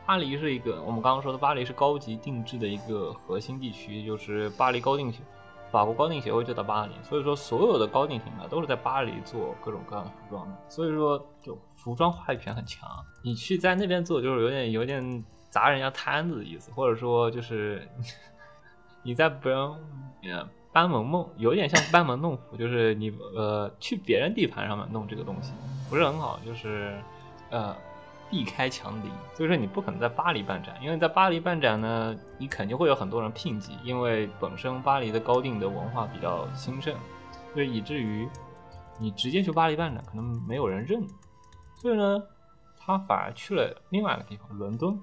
[0.07, 5.19] 巴黎是一个我们刚刚说的，巴黎是高级定制的一个核心地区，就是巴黎高定协，
[5.69, 12.89] 法国高定协会就在巴黎，所以说所有的高定品牌都是在巴黎做各种各样的服装的，所以说就服装话语权很强。
[13.21, 17.85] 你去在那边做，就是有点有点砸人家摊子的意思，或者说就是
[19.03, 25.51] 你在别人班门弄，有点像班门弄斧，就是你呃去别人地盘上面弄这个东西，
[25.89, 26.97] 不是很好，就是
[27.49, 27.75] 呃。
[28.29, 36.93] 避开强敌，所以说你不可能在巴黎办展，因为在巴黎办展呢，你肯定会有很多人聘集，因为本身巴黎的高定的文化比较兴盛，
[37.53, 38.27] 所以以至于
[38.99, 41.01] 你直接去巴黎办展，可能没有人认。
[41.75, 42.21] 所以呢，
[42.77, 44.99] 他反而去了另外一个地方，伦敦。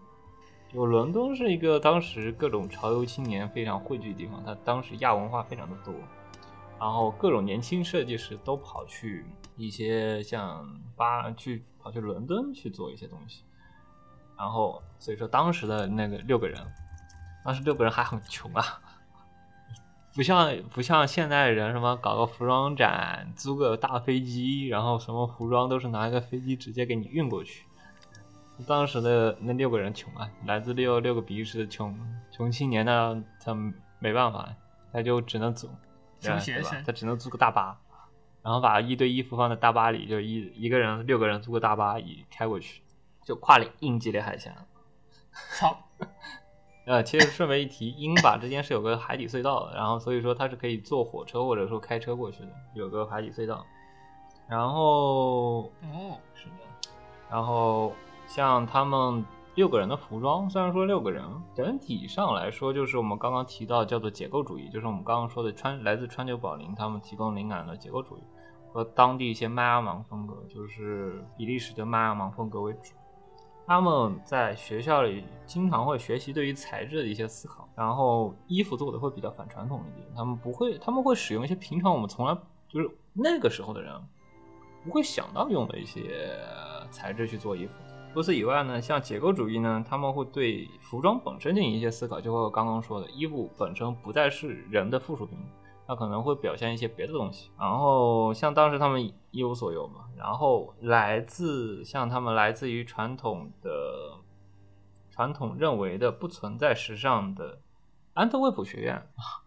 [0.72, 5.94] 就伦敦是一个当时各种潮流青年非常汇聚的地方，它当时亚文化非常的多，
[6.78, 9.24] 然后各种年轻设计师都跑去
[9.56, 11.64] 一些像巴去。
[11.84, 13.42] 跑去伦敦去做一些东西，
[14.38, 16.58] 然后所以说当时的那个六个人，
[17.44, 18.80] 当时六个人还很穷啊，
[20.14, 27.66] 不像不像现在人什么搞个服装展，租个大飞机，然后什么服装都是拿一个飞机直接给你运过去。
[28.66, 31.94] 当时的那六个人穷啊，来自六六个比利时的穷
[32.30, 33.54] 穷青年呢，他
[33.98, 34.48] 没办法，
[34.90, 35.68] 他就只能租，
[36.20, 37.76] 穷学生他只能租个大巴，
[38.44, 42.82] 然后把一堆衣服放在大巴里，就一一个人六个人租个大巴一开过去，
[43.24, 44.54] 就跨了英吉利海峡。
[45.58, 45.76] 操，
[46.86, 53.64] 呃，其实顺便一提，英法之间是有个海底隧道的，然后所以说它是可以坐火车或者说开车过去的，有个海底隧道。
[54.46, 56.90] 然后哦，是的，
[57.30, 57.94] 然后
[58.26, 59.24] 像他们
[59.54, 61.24] 六个人的服装，虽然说六个人，
[61.54, 68.20] 整体上来说就是我们刚刚提到叫做解构主义，就是我们刚刚说的川来自川久保玲他们提供灵感的解构主义
[68.74, 72.92] 和当地一些麦阿芒风格，就是比利时的麦阿芒风格为主。
[73.64, 80.04] 他们在学校里经常会学习对于材质的一些思考，然后衣服做的会比较反传统一点。
[80.16, 82.36] 他们不会，他们会使用一些平常我们从来
[82.68, 83.94] 就是那个时候的人
[84.84, 86.36] 不会想到用的一些
[86.90, 87.80] 材质去做衣服。
[88.12, 95.38] 除此以外呢，像解构主义呢，他们会对服装本身进行一些思考，就和我刚刚说的，衣服本身不再是人的附属品，
[95.86, 97.50] 它可能会表现一些别的东西。
[97.58, 103.70] 然后像当时他们一无所有嘛，然后来自像他们来自于传统的
[105.10, 107.58] 传统认为的不存在时尚的
[108.14, 109.06] 安特卫普学院。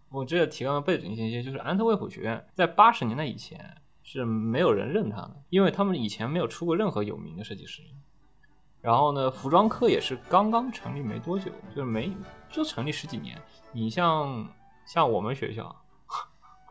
[0.09, 7.83] 我这里提供的背景信息，就是安特卫普学院在八十年代以前是没有人认他的，因为他们以前没有出过任何有名的设计师。
[8.79, 12.09] 然后呢，服装科也是刚刚成立没多久，就是没
[12.49, 13.37] 就成立十几年。
[13.73, 14.47] 你像
[14.85, 15.75] 像我们学校，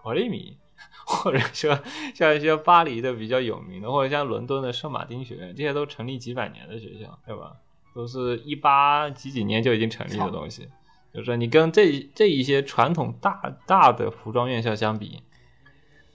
[0.06, 0.56] 普利米，
[1.04, 1.76] 或者说
[2.14, 7.56] 像一些巴黎的比较有名的，或者像伦敦的圣马丁学院，这些都成立几百年的学校，对吧？
[7.92, 10.68] 都是一八几几年就已经成立的东西。
[11.12, 15.20] 就是说你跟这这一些传统大大的服装院校相比，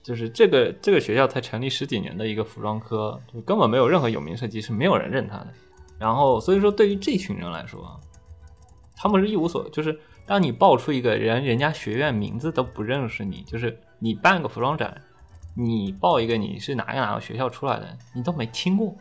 [0.02, 5.48] 就是这个这个学校才成立十几年的一个服装科，就根本没有任何有名设计师，没有人认他的。
[5.98, 8.00] 然后所以说对于这群人来说，
[8.96, 15.00] 他们是一无所，就是当你报出一个人，人家学院名字都不认识你，就是你办个服装展，
[15.54, 18.94] 你报一个你是哪个哪个学校出来的，你都没听过，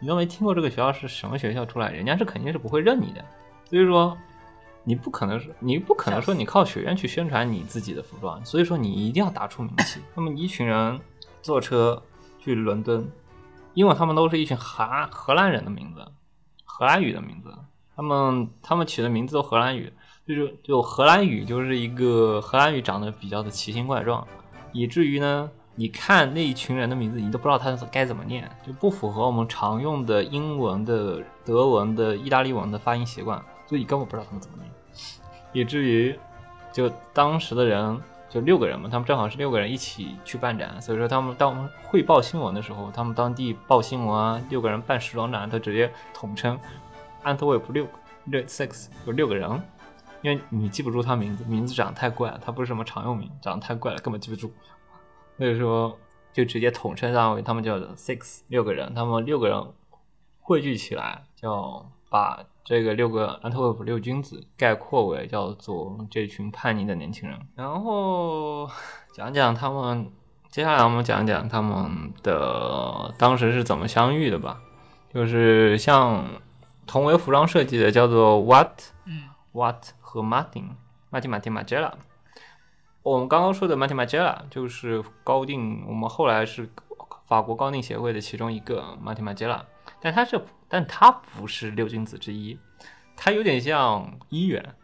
[0.00, 3.24] 你都没听过这个学校是什么学校出来，人家是肯定是不会认你的。
[3.68, 4.16] 所以说，
[4.84, 10.00] 你不可能是，你不可能说你靠学院去宣传你自己的服装，所以说你一定要打出名气。
[10.14, 11.00] 那么一群人
[11.40, 12.00] 坐车
[12.38, 13.10] 去伦敦，
[13.72, 16.06] 因为他们都是一群荷荷兰人的名字，
[16.64, 17.52] 荷兰语的名字，
[17.96, 19.90] 他们他们取的名字都荷兰语，
[20.26, 24.26] 就是就荷兰语就是一个荷兰语长得比较的奇形怪状，
[24.72, 34.70] 以至于呢，你看那一群人的名字，你都不知道他该怎么念，就不符合我们常用的英文的、德文的、意大利文的发音习惯，所以你根本不知道他们怎么念，
[35.52, 36.18] 以至于
[36.72, 38.00] 就当时的人
[38.30, 46.58] 就六个人嘛，他们正好是六个人一起去办展，所以说他们当我们汇报新闻的时候，他们当地报新闻啊，六个人办时装展，他直接统称
[47.22, 47.86] 安特卫普六
[48.24, 49.62] 六 six 有六个人，
[50.24, 54.50] 因为你记不住他名字，名字长得太怪了，他不是什么常用名，长得太怪了，根本记不住，
[55.36, 55.98] 所以说
[56.32, 59.62] 就直接统称上为他们叫做 six 六个人，他们六个人
[60.40, 68.66] 汇聚起来，叫把这个六个安特卫普六君子概括为叫做这群叛逆的年轻人，然后
[69.12, 70.10] 讲讲他们，
[70.48, 74.62] 接下来我们讲讲他们的当时是怎么相遇的吧，
[75.12, 76.24] 就是像
[76.86, 78.70] 同为服装设计的叫做 Watt
[79.04, 79.24] 嗯。
[79.52, 80.68] Watt 和 Martin
[81.10, 81.92] 马丁马丁马杰拉。
[83.02, 86.70] 我们刚刚说的马丁马杰拉就是高定，我们后来是
[87.26, 89.66] 法国高定协会的其中一个马丁马杰拉，
[90.00, 92.56] 但他是，但他不是六君子之一，
[93.16, 94.76] 他有点像一元，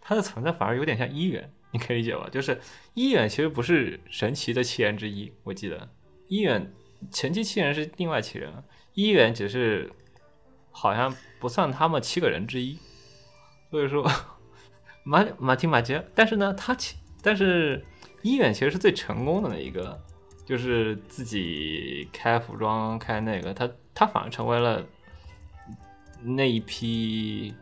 [0.00, 2.28] 他的存在反而有点像一元，你可以理解吧？
[2.30, 2.60] 就是
[2.94, 5.88] 一元其实不是神奇的七人之一，我记得
[6.28, 6.72] 一元
[7.10, 8.62] 前期七人是另外七人，
[8.94, 9.92] 一元只是
[10.70, 12.78] 好像不算他们七个人之一，
[13.68, 14.08] 所以说
[15.08, 17.80] 马马蒂马杰，但是呢，他其但是
[18.22, 19.96] 一远其实是最成功的那一个，
[20.44, 24.84] 就是自己开服装开那个，他他反而成为了
[26.22, 27.54] 那一批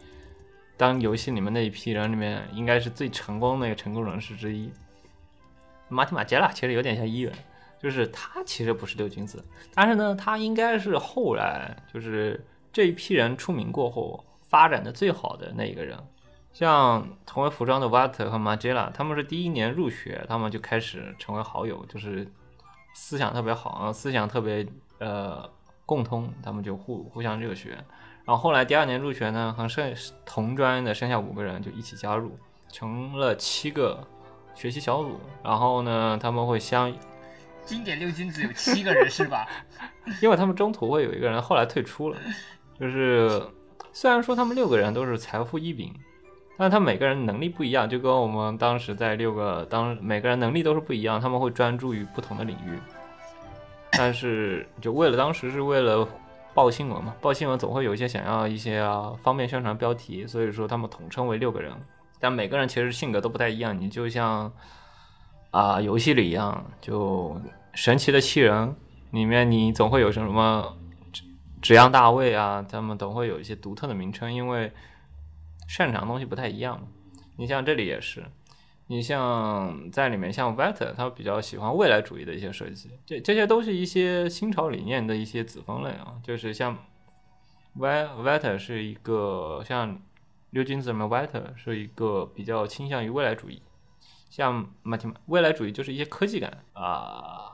[0.79, 4.73] 当游戏里面那一批人里面应该是最成功的那个成功人士之一。
[5.91, 7.31] 马提马杰拉其实有点像一远，
[7.79, 12.43] 就是他其实不是六君子，但是呢，他应该是后来就是
[12.73, 15.99] 这一批人出名过后发展的最好的那一个人。
[16.55, 22.27] 像同为服装的 Watt 和 Margiela，他们是第一年入学，他们就开始成为好友，就是
[22.95, 24.65] 思想特别好，思想特别
[25.01, 25.47] 呃
[25.85, 27.77] 共通，他们就互互相热血。
[28.25, 29.93] 然后后来第二年入学呢，和剩
[30.25, 32.39] 同专的剩下五个人就一起加入，
[32.73, 34.07] 成了七个
[34.55, 35.19] 学习小组。
[35.43, 36.91] 然后呢，他们会相，
[37.67, 39.45] 经典六君子有七个人是吧？
[40.23, 42.19] 因为他们中途会有一个人后来退出了，
[42.79, 43.43] 就是
[43.93, 45.93] 虽然说他们六个人都是财富异禀，
[46.57, 52.79] 但他每个人能力不一样，就跟我们当时在六个当每个人能力都是不一样，他们会专注于不同的领域。
[53.93, 56.07] 但是就为了当时是为了
[56.53, 61.73] 报新闻嘛，报新闻总会有一些想要一些、啊、方便宣传标题，所以说他们统称为六个人。
[62.21, 64.53] 但每个人其实性格都不太一样，你就像
[65.51, 67.41] 啊、游戏里一样，就
[67.75, 68.75] 神奇的七人
[69.11, 70.77] 里面你总会有什么
[71.13, 71.23] 指
[71.61, 74.73] 指阳大卫啊，他们总会有一些独特的名称，因为
[75.67, 76.87] 擅长的东西不太一样。
[77.37, 78.25] 你像这里也是，
[78.87, 86.79] 你像在里面像 Vector，他比较喜欢未来主义的一些设计，这这些都是一些新潮理念的一些子分类啊，就是像
[87.75, 90.01] V Vector 是一个像
[90.51, 93.61] 六君子里面 Vector 是一个比较倾向于未来主义，
[94.31, 94.55] 像
[94.85, 97.51] m a t 未来主义就是一些科技感啊、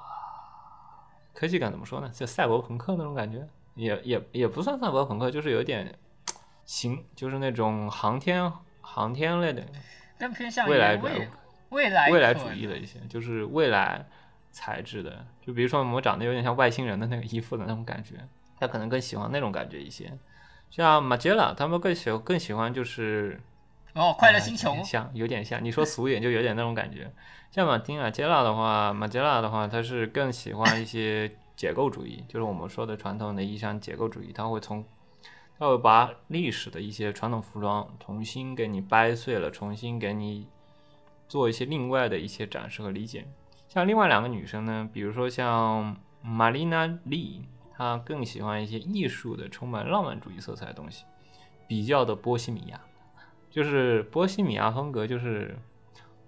[1.33, 2.11] 科技感怎么说呢？
[2.11, 5.99] 就赛博朋克那种感觉，也也也不算赛博朋克，就是有点
[6.71, 8.49] 行，就是那种航天
[8.81, 9.61] 航天类的
[10.17, 11.29] 更偏向未来未
[11.71, 14.07] 未来未来主义的一些，就是未来
[14.53, 18.15] 材质的，就比如说我们长得有点像外星人的那个衣服的那种感觉，
[18.57, 20.17] 他可能更喜欢那种感觉一些。
[20.71, 23.41] 像马杰拉，他们更喜更喜欢就是
[23.95, 25.63] 哦，快乐啊星球像，有点像。
[25.65, 27.13] 你说俗一点，就有点那种感觉。
[27.51, 34.85] 像马丁马杰拉的话，马杰拉的话，他是更喜欢一些结构主义，就是我们说的传统的意义上解构主义，他会从
[35.61, 40.49] 他会把历史的一些传统服装重新给你掰碎了，重新给你
[41.29, 43.29] 做一些另外的一些展示和理解。
[43.69, 47.45] 像另外两个女生呢，比如说像玛丽娜丽，
[47.75, 51.05] 她更喜欢一些艺术的、充满浪漫主义色彩的东西，
[51.69, 52.81] 比较的波西米亚。
[53.51, 55.59] 就是波西米亚风格，就是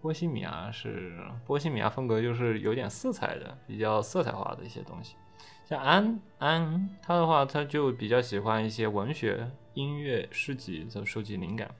[0.02, 5.16] 波西米亚是波西米亚风格，就是有点色彩的，比较色彩化的一些东西。
[5.72, 11.74] 像安安他的话，他就比较喜欢一些文学、音乐、诗集的收集灵感，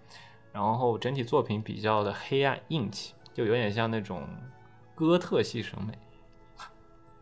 [0.51, 4.27] 然后整体作品比较的黑暗硬气，就有点像那种
[4.95, 5.93] 哥特系审美。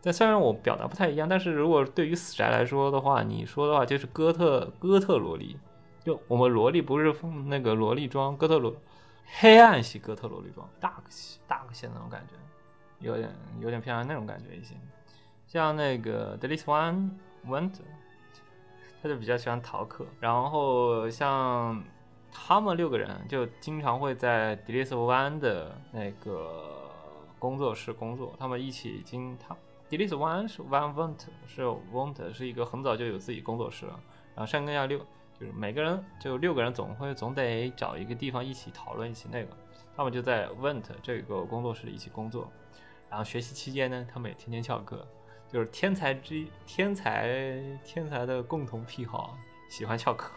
[0.01, 5.57] 但虽然我表达不太一样，但是如果对于死宅来说的话，你说的话就是哥特哥特萝莉，
[6.05, 7.13] 就我们萝莉不是
[7.47, 8.73] 那个萝莉装，哥特萝
[9.25, 12.35] 黑暗系哥特萝莉装，dark 系 dark 系那种感觉，
[13.05, 14.73] 有点有点偏向那种感觉一些。
[15.51, 17.09] 像那个 d e l i s One
[17.45, 17.73] Went，
[19.03, 21.83] 他就比较喜欢逃课，然后像
[22.31, 26.89] 他们六个人就经常会在 d e l i s One 的那个
[27.37, 29.53] 工作室工作，他们一起经他
[29.89, 33.99] d e l i s One 是 One Want 是 Want 是一个很早就有自己工作室了，
[34.33, 34.99] 然后山根亚六
[35.37, 39.49] 就是每个人就六个人总会总得找一个地方一起讨论一起那个，
[39.97, 42.49] 他们就在 Went 这个工作室一起工作，
[43.09, 45.05] 然后学习期间呢，他们也天天翘课。
[45.51, 49.37] 就是天才之一天才天才的共同癖好，
[49.69, 50.31] 喜欢翘课。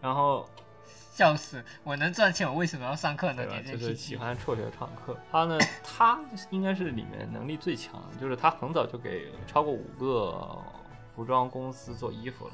[0.00, 0.48] 然后
[0.88, 1.64] 笑死！
[1.82, 3.44] 我能赚钱，我为什么要上课呢？
[3.62, 5.16] 就是喜欢辍学上课。
[5.32, 6.20] 他呢，他
[6.50, 10.62] 应该是里面能力最强，就是他很早就给超过五个
[11.14, 12.52] 服装公司做衣服了。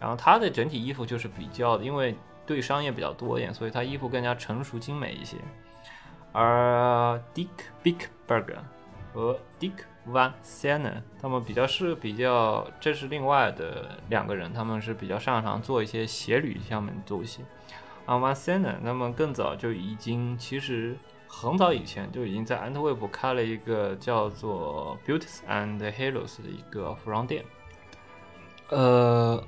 [0.00, 5.36] 然后他的整体衣服就是比较，因为对商业比较多一点，所以他衣服更加成熟精美一些。
[6.32, 7.48] 而 Dick
[7.84, 8.58] Bickberger
[9.12, 9.74] 和 Dick
[10.08, 17.44] Van Sena 他们比较是比较，这是另外的两个人，他们是比较擅长做一些鞋履上面的东西。
[18.06, 20.96] 啊，Van Sena 那么更早就已经，其实
[21.28, 27.44] 很早以前就已经在安特卫普开了一个叫做 Beauties and Heroes” 的一个服装店。
[28.70, 29.42] 呃，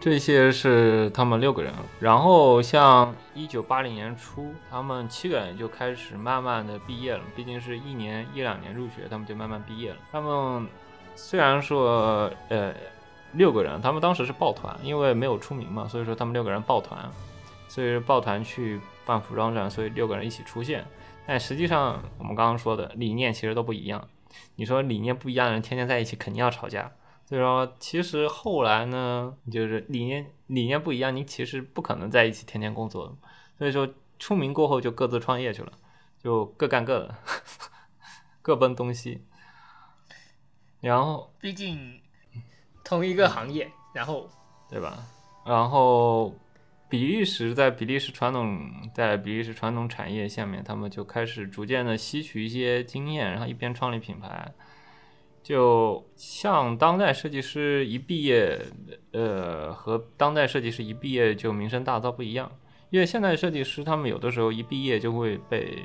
[0.00, 9.96] 这些是他们六个人，然后像一九八零年初，他们七个人就开始慢慢的毕业了，毕竟是一年一两年入学，他们就慢慢毕业了。
[10.12, 10.68] 他们
[11.14, 12.74] 虽然说呃
[13.32, 17.10] 六个人，他们当时是抱团，因为没有出名嘛，所以说他们六个人抱团，
[17.66, 20.84] 所以抱团去办服装展，所以六个人一起出现。
[21.26, 24.06] 但实际上我们刚刚说的理念其实都不一样。
[24.56, 26.92] 你说理念不一样的人天天在一起，肯定要吵架。
[27.26, 33.14] 所以说，其实后来呢，就是理念理念不一样，你其实不可能在一起天天工作的。
[33.58, 35.72] 所以说，出名过后就各自创业去了，
[36.22, 37.14] 就各干各的，
[38.42, 39.24] 各奔东西。
[40.80, 42.00] 然后，毕竟
[42.84, 44.28] 同一个行业，然后
[44.68, 45.06] 对吧？
[45.46, 46.34] 然后，
[46.90, 54.52] 比利时在比利时传统在比利时传统产业下面，他们就开始逐渐的吸取一些经验，然后一边创立品牌，
[55.44, 58.58] 就像当代设计师一毕业，
[59.12, 62.50] 呃，和当代设计师一毕业就名声大噪不一样。
[62.88, 65.82] 因为现在设计师他们有的时候一毕业就会被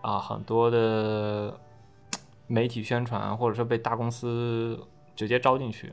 [0.00, 1.60] 啊很多的
[2.46, 4.78] 媒体宣传，或者说被大公司
[5.14, 5.92] 直接招进去，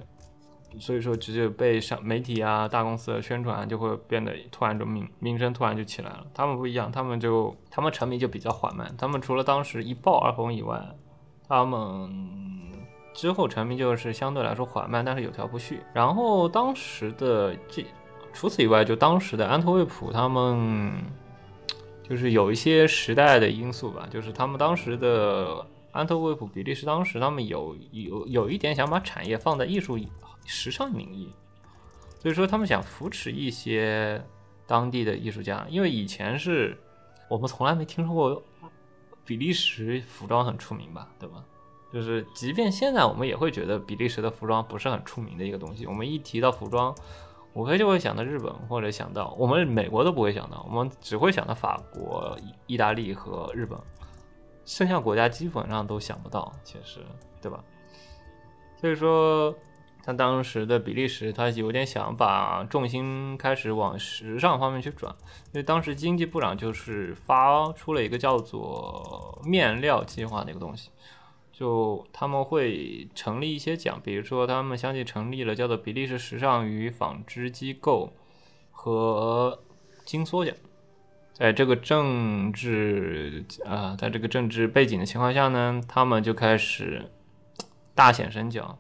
[0.80, 6.26] 所以说直接被上媒体啊大公司的宣传就会变得突然就名名声突然就起来了。
[6.34, 10.82] 他们不一样，他们就他们成名就比较缓慢，他们除了当时一爆而红以外，
[11.52, 12.10] 他们。
[13.14, 15.64] 之后成名就是相对来说缓慢，但是有条不紊。
[15.94, 17.86] 然后当时的这，
[18.32, 20.94] 除此以外，就当时的安特卫普他们，
[22.08, 30.00] 就是有一些时代的因素吧，就是他们当时的安特卫普、比利时当时他们有有有一点想把产业放在艺术、
[30.46, 31.30] 时尚名义，
[32.22, 34.24] 所以说他们想扶持一些
[34.66, 36.78] 当地的艺术家，因为以前是
[37.30, 38.42] 我们从来没听说过
[39.26, 41.44] 比利时服装很出名吧，对吧？
[41.94, 45.86] 就是，即便现在我们也会觉得比利时的服装不是很出名的一个东西。
[45.86, 46.96] 我们一提到服装，
[47.54, 53.78] 无非就会想到日本，或者想到我们美国都不会想到，我们只会想到法国、意大利和日本，
[54.64, 57.02] 剩下国家基本上都想不到，其实，
[57.42, 57.62] 对吧？
[58.78, 59.54] 所以说，
[60.04, 65.16] 像当时的比利时，他有点想把重心开始往时尚方面去转，
[65.48, 70.90] 因为当时经济部长就是发出了一个叫做面料计划的一个东西。
[71.52, 78.12] 就他们会成立一些奖，比如说他们相继成立了叫做比利时时尚与纺织机构
[78.72, 79.60] 和
[80.04, 80.56] 金梭奖。
[81.34, 87.12] 在这个政治啊，在这个政治背景的情况下呢，他们就开始
[87.94, 88.80] 大显身脚。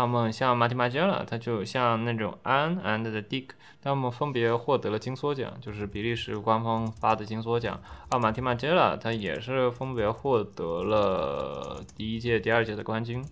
[0.00, 3.50] 那么像马蒂马杰拉，他就像那种 Anne and the Dick，
[3.82, 7.78] 他们分别获得了金梭奖，就是比利时官方发的金梭奖。
[8.08, 13.22] 而马蒂马杰拉他也是分别获得了第一届、第二届的冠军，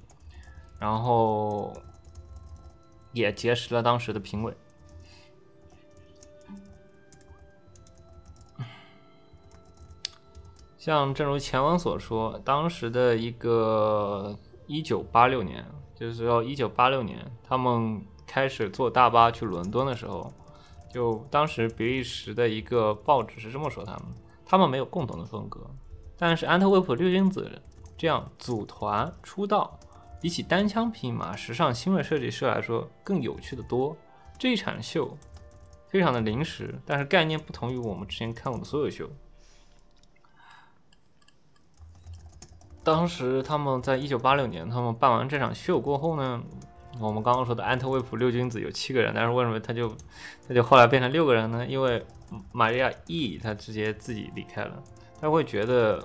[0.79, 1.73] 然后
[3.14, 4.55] 也结识了当时的评委。
[10.77, 15.64] 像正如前文所说，当时的一个一九八六年。
[15.99, 20.33] 就是说，一九八六年，他们开始坐大巴去伦敦的时候，
[20.93, 24.03] 就当时比利时的一个报纸是这么说他们：
[24.47, 25.69] 他们没有共同的风格，
[26.17, 27.51] 但是安特卫普六君子
[27.97, 29.77] 这样组团出道，
[30.21, 33.97] 比起单枪匹马时尚新锐设计师来说更有趣的多。
[34.39, 35.17] 这一场秀
[35.89, 39.11] 非常的临时，但是概念不同于我们之前看过的所有秀。
[42.89, 46.43] 当时他们在一九八六年，他们办完这场秀过后呢，
[46.99, 49.95] 我们刚刚说的安特卫普六君子有七个人，但是为什么他就
[50.49, 51.66] 他就后来变成六个人呢？
[51.66, 52.03] 因为
[52.51, 54.82] 玛利亚 E 他直接自己离开了，
[55.20, 56.03] 他会觉得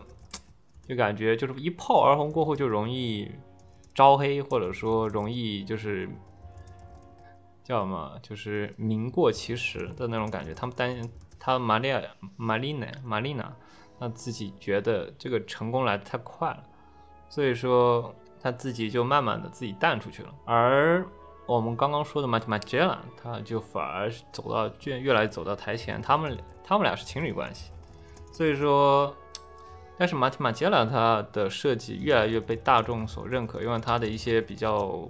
[0.85, 3.31] 就感觉就是一炮而红过后就容易
[3.95, 6.09] 招黑，或者说容易就是
[7.63, 10.53] 叫什么，就是名过其实的那种感觉。
[10.53, 11.09] 他们担心
[11.39, 12.01] 他玛利亚
[12.35, 13.53] 玛丽娜玛丽娜，
[13.97, 16.61] 他自己觉得这个成功来的太快了。
[17.33, 21.03] 所以说他自己就慢慢的自己淡出去了，而
[21.47, 27.71] 我们刚刚说的马蒂马杰拉，他就反而走到越越来走到台前，他们他们俩是情侣关系。
[28.31, 29.11] 所以说，
[29.97, 35.01] 但是马蒂马杰拉他的设计越来越被大众所认可，因为他的一些比较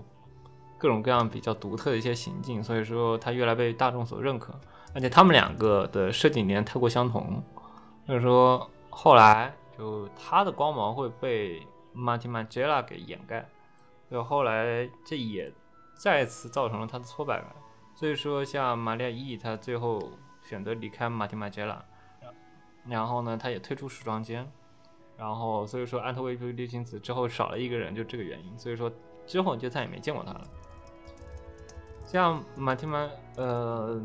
[0.77, 4.57] 各种各样比较独特的一些行径，所以说他越来被大众所认可。
[4.95, 7.43] 而且他们两个的设计理念太过相同，
[8.07, 11.61] 所以说后来就他的光芒会被。
[11.93, 13.47] 马蒂马杰拉给掩盖，
[14.09, 15.51] 就后来这也
[15.95, 17.47] 再次造成了他的挫败感。
[17.95, 20.11] 所以说，像玛利亚 E，他最后
[20.41, 21.83] 选择离开马蒂马杰拉，
[22.87, 24.51] 然后呢，他也退出时装间，
[25.15, 28.57] 然后所以说安特卫普六君子之后少了一个人，就这个原因。
[28.57, 28.91] 所以说
[29.27, 30.47] 之后就再也没见过他了。
[32.05, 34.01] 像马蒂马呃，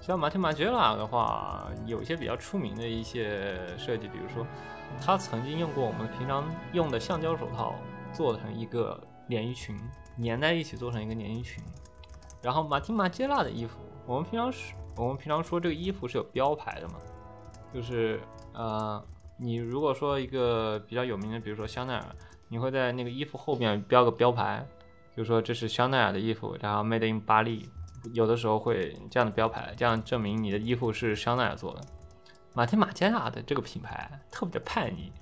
[0.00, 4.46] 像马蒂马杰拉的话，有一些比较出名的一些设计，比如说。
[5.00, 7.74] 他曾经用过我们平常用的橡胶手套
[8.12, 8.98] 做成一个
[9.28, 9.76] 连衣裙，
[10.22, 11.62] 粘在一起做成一个连衣裙。
[12.42, 16.94] 然后马丁马杰拉的衣服，我们平常是，我们平常说这个衣服是有标牌的嘛，
[17.72, 18.20] 就是
[18.54, 19.02] 呃，
[19.38, 22.04] 你如果说一个比较有名的，比如说香奈儿，
[22.48, 24.66] 你会在那个衣服后面标个标牌，
[25.16, 27.68] 就说这是香奈儿的衣服，然后 Made in 巴黎，
[28.14, 31.80] 有的时候会这样的标牌，这样证明你的衣服是香奈儿做的。
[32.52, 35.12] 马天马加亚的这个品牌特别的叛逆，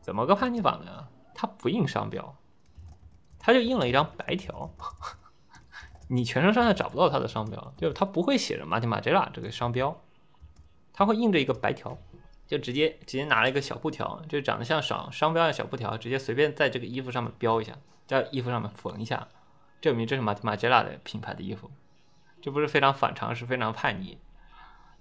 [0.00, 1.08] 怎么个叛逆法呢？
[1.34, 2.36] 它不印商标，
[3.38, 4.70] 它就印了一张白条，
[6.08, 10.00] 你全身上下找不到它的商标，就是它不会写着马天马加亚这个商标，
[10.92, 11.96] 它会印着一个白条，
[12.46, 17.76] 就直接直接拿了一个小布条，就长得像商商标的小布条，直接随便在这个衣服上面标一下，
[18.06, 19.28] 在衣服上面缝一下，
[19.80, 21.70] 证明这是马马吉拉的品牌的衣服，
[22.42, 24.18] 这不是非常反常，是非常叛逆，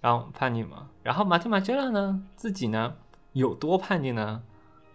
[0.01, 0.89] 然后叛逆嘛。
[1.03, 2.93] 然后马蒂马吉拉呢自己呢
[3.33, 4.43] 有多叛逆呢？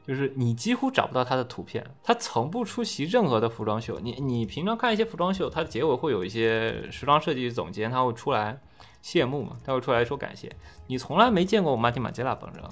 [0.06, 3.98] 就是你几乎找不到他的图片，他从不出席任何的服装秀。
[4.00, 8.60] 你你平常看一些服装秀，它的结尾会有一些时装设计总监，他会出来
[9.00, 10.54] 谢幕嘛，他会出来说感谢。
[10.88, 12.62] 你从来没见过马蒂马吉拉本人，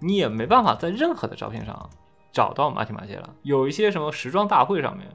[0.00, 1.88] 你也没办法在任何的照片上
[2.32, 3.22] 找到马蒂马吉拉。
[3.42, 5.06] 有一些什么时装大会上面，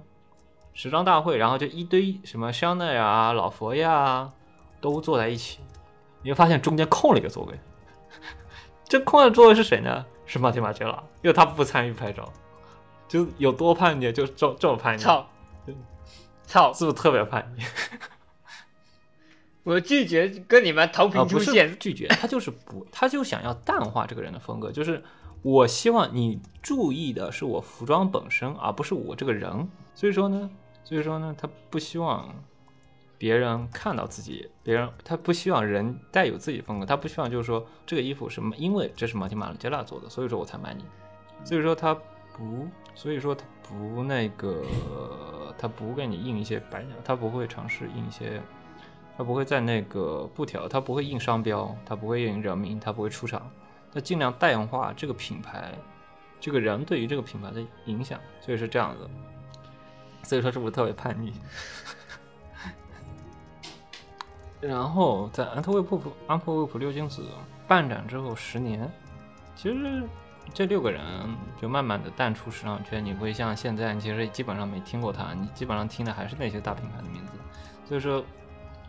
[0.72, 4.31] 时装大会，然后就一堆什么香奈儿啊、老佛爷啊
[4.80, 5.60] 都坐在一起，
[6.27, 7.57] 你会发现中间空了一个座位。
[8.83, 10.05] 这空的座位是谁呢？
[10.25, 10.91] 是马蒂马吉拉，
[11.21, 12.29] 因为他不参与拍照，
[13.07, 15.25] 就有多叛逆，就这这么叛逆，操，
[16.45, 16.73] 操！
[16.73, 17.63] 是不是特别叛逆？
[19.63, 21.79] 我拒绝跟你们同啊，频不是出现。
[21.79, 25.01] 拒绝，他就是不，他就想要淡化这个人的风格，就是
[25.41, 29.65] 我希望你注意的是我服装本身，而不是我这个人。
[29.95, 30.49] 所以说呢，
[30.83, 32.35] 所以说呢，他不希望
[33.18, 40.85] 别人看到自己，别人他不希望人带有自己风格，他不希望就是说这个衣服是因为这是马蒂马杰拉做的，所以说我才买你。
[41.44, 41.95] 所以说他
[42.34, 44.64] 不，所以说他不那个，
[45.57, 48.41] 他不给你印一些白鸟，他不会尝试印一些。
[49.18, 53.49] 他不会在那个布条，他不会印商标，他不会印人名，他不会出厂，
[53.91, 55.73] 他尽量淡化这个品牌，
[56.39, 59.10] 这个人对于这个品牌的影响，所以是这样子。
[60.22, 61.34] 所以说是不是特别叛逆？
[64.59, 67.25] 然后在安特卫普安特卫普六君子
[67.67, 68.89] 办展之后十年，
[69.55, 70.03] 其实
[70.53, 71.03] 这六个人
[71.61, 77.34] 就慢慢的淡出时尚圈，你会像现在，其实基本上没听过他，你基本上听的还是那些大品牌的名字，
[77.85, 78.23] 所以说。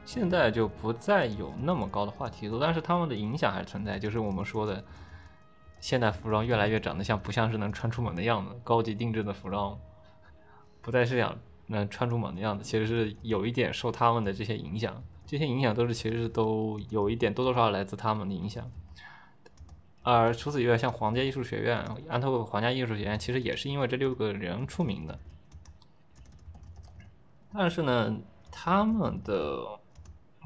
[0.05, 3.99] 现在就不再有那么高的话题度，但是他们的影响还存在。
[3.99, 4.83] 就是我们说的，
[5.81, 9.79] 现代服装越来越长得像不像是能穿出门的样子，高级定制的服装
[10.81, 11.37] 不再是想
[11.67, 14.95] 能穿出门的样子，其实是有一点受他们的这些影响。
[15.29, 18.69] 这些影响都是其实都有一点多多少少来自他们的影响。
[20.03, 25.19] 而除此以外，像皇家艺术学院、安特卫普皇家艺术学院，其实也是因为这六个人出名的。
[27.53, 28.17] 但是呢，
[28.51, 29.79] 他们的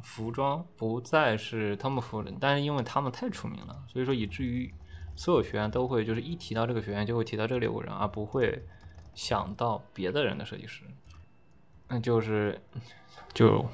[0.03, 4.75] 服装不再是他们服人，但是因为他们太出名了，所以说以至于
[5.15, 8.65] 所有学员都会就是一提到这个学员就会提到这六个人，而不会
[9.15, 10.83] 想到别的人的设计师。
[11.87, 12.61] 那就是
[13.33, 13.65] 就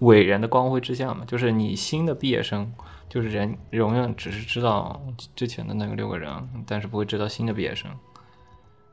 [0.00, 2.72] 伟人的光辉之下嘛，就是你新的毕业生，
[3.08, 5.00] 就是人永远只是知道
[5.36, 6.30] 之前的那个六个人，
[6.66, 7.90] 但是不会知道新的毕业生。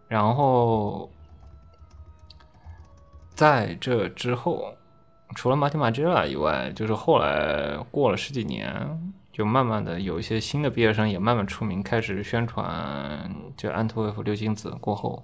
[0.07, 1.09] 然后
[3.33, 4.73] 在这之后。
[5.33, 8.69] 除了马蒂马吉拉以外，就是后来过了十几年，
[9.31, 15.23] 就慢慢的有一些新的毕业生也慢慢出名，开始宣传就安特卫普六君子过后，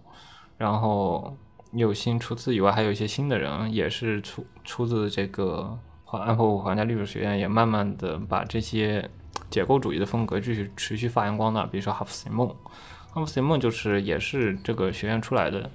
[0.57, 1.35] 然后
[1.81, 5.77] 有新除此以外，还有一些新的人也是出出自这个
[6.11, 9.09] 安普皇家艺术学院，也慢慢的把这些
[9.49, 11.65] 解构主义的风格继续持续发扬光大。
[11.65, 12.47] 比如说哈弗斯梦，
[13.11, 15.69] 哈弗斯梦就是也是这个学院出来的，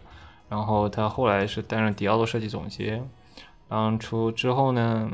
[0.49, 3.09] 然后他后来是担任迪奥的设计总监。
[3.69, 5.11] 然后出之后呢，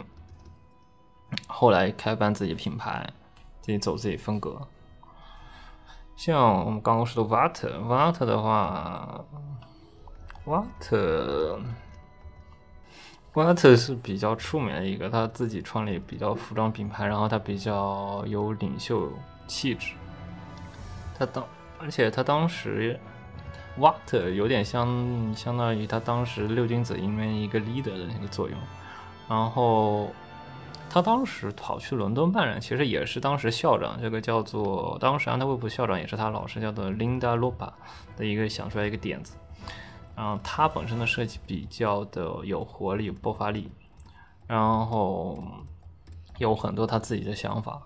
[1.46, 3.08] 后来开办自己品牌，
[3.60, 4.66] 自己走自己风格。
[6.16, 9.24] 像我们刚刚说的 Watt，Watt 的话
[10.48, 11.60] Water。
[13.34, 19.12] Water 是比较出名的一个，他自己创立比较服装品牌，然后他比较有领袖
[19.46, 19.92] 气质。
[21.18, 21.44] 他当，
[21.78, 22.98] 而且他当时。
[23.78, 28.58] ，Water 有点相相当于他当时六君子里面一个 leader 的那个作用，
[29.28, 30.10] 然后
[30.90, 37.70] 他当时跑去伦敦办人，其实也是当时校长这个叫做当时安特卫普校长也是他老师叫做 Linda Lopa
[38.16, 39.36] 的一个想出来一个点子，
[40.18, 43.70] 然后他本身的设计比较的有活力、有爆发力，
[44.48, 45.40] 然后
[46.38, 47.80] 有很多他自己的想法，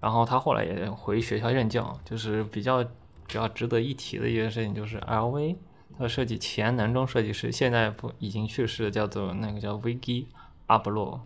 [0.00, 2.82] 然后他后来也回学校任教，就是比较。
[3.28, 5.54] 比较值得一提的一件事情就是 LV
[5.98, 10.26] 的设计前男装设计师，现在不已经去世，叫做那个叫维基
[10.66, 11.20] 阿布洛，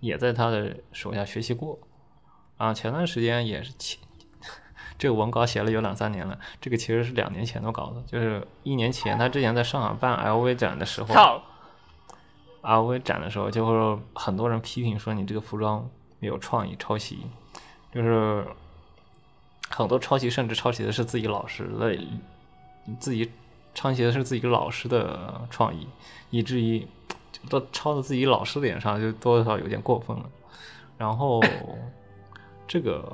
[0.00, 1.78] 也在他的手下学习过。
[2.58, 3.98] 啊，前段时间也是前
[4.98, 11.42] 这个文稿写了有两三年了，这个其实是两年前的稿子，就是一年前他之前在上海办 LV 展的时候
[12.62, 17.26] ，LV 展的时候就会很多人批评说你这个服装没有创意，抄袭，
[17.92, 18.46] 就是。
[19.68, 21.98] 很多抄袭，甚至抄袭的是自己老师的，
[23.00, 23.28] 自己
[23.74, 25.88] 抄袭的是自己老师的创意，
[26.30, 26.86] 以至于
[27.50, 30.22] 都抄到自己老师脸上，就多多少少有点过分了。
[30.96, 31.42] 然后
[32.68, 33.12] 这个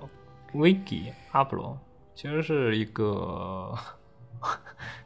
[0.54, 1.78] 维吉阿波罗
[2.14, 3.74] 其实是一个，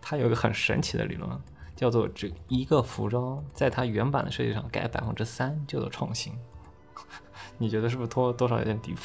[0.00, 1.30] 它有一个很神奇的理论，
[1.74, 6.32] 叫做这一个服装在它原版的设计上改百分之三叫做创新。
[7.58, 9.00] 你觉得是不是多多少有点离谱？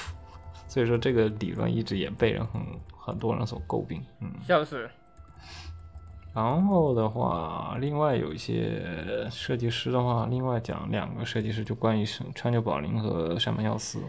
[0.68, 2.62] 所以说这个理论一直也被人很
[2.98, 4.04] 很多人所诟病。
[4.20, 4.90] 嗯，笑死。
[6.34, 14.02] 然后的话，另外有一些设计师的话，另外讲两个设计师，就关于是川久保玲和山本耀司。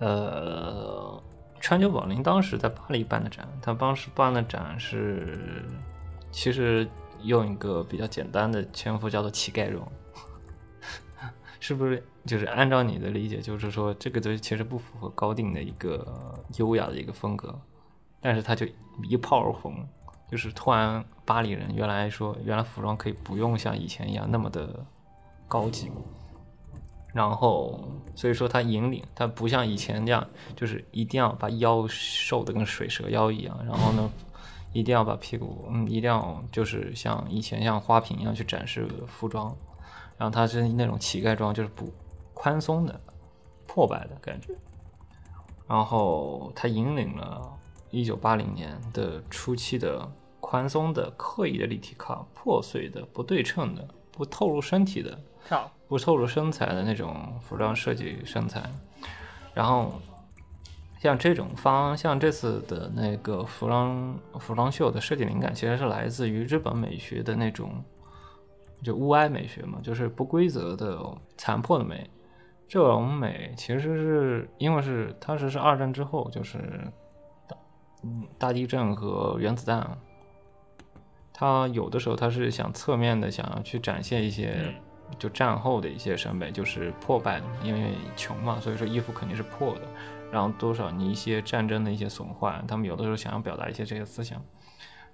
[0.00, 1.22] 呃，
[1.60, 5.64] 川久保玲当时在巴黎办的展，他当时办的展是，
[6.32, 6.88] 其实
[7.22, 9.86] 用一个比较简单的称呼叫做乞丐装，
[11.60, 12.02] 是不是？
[12.26, 16.06] 就是按照你的理解，就是说这个东西其实不符合高定的一个
[16.56, 17.58] 优雅的一个风格。
[18.20, 18.66] 但是他就
[19.02, 19.86] 一炮而红，
[20.30, 24.84] 就是突然巴黎人原来说原来服装可以不用像以前一样那么的
[25.48, 25.90] 高级，
[27.12, 27.80] 然后
[28.14, 30.26] 所以说他引领他不像以前那样，
[30.56, 34.10] 就是一定要把腰瘦的跟水蛇腰一样，然后呢
[34.72, 39.54] 一定要把屁股嗯一定要就是像以前像花瓶一样去展示服装，
[40.16, 41.92] 然后他是那种乞丐装，就是不
[42.34, 43.00] 宽松的
[43.66, 44.54] 破败的感觉，
[45.66, 47.56] 然后他引领了。
[47.92, 50.08] 一九八零年的初期的
[50.38, 55.18] 宽松的、刻意的立体卡、破碎的、不对称的、不透露身体的、
[55.90, 58.62] 不透露身材的那种服装设计身材，
[59.52, 59.92] 然后
[61.00, 67.84] 像这种方，像这次的那个服装服装秀的设计灵感，其实是来自于日本美学的那种，
[68.84, 71.04] 就物哀美学嘛，就是不规则的、
[71.36, 72.08] 残破的美。
[72.68, 76.80] 这种美其实是因为是当时是二战之后，就是。
[78.02, 79.98] 嗯，大地震和原子弹，
[81.34, 84.74] 他有的时候他是想侧面的想要去展现一些，
[85.18, 89.82] 就战后的一些审美，就是破败的，因为穷嘛，所以说衣服肯定是破的，
[90.30, 94.42] 然后多少你一些战争的一些损坏，他们有的时候想要表达一些这些思想，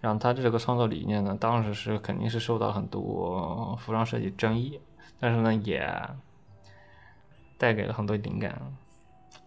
[0.00, 4.80] 然后他这个创作理念呢，当时是肯定是受到很多服装设计争议，
[5.18, 5.88] 但是呢，也
[7.58, 8.60] 带给了很多灵感，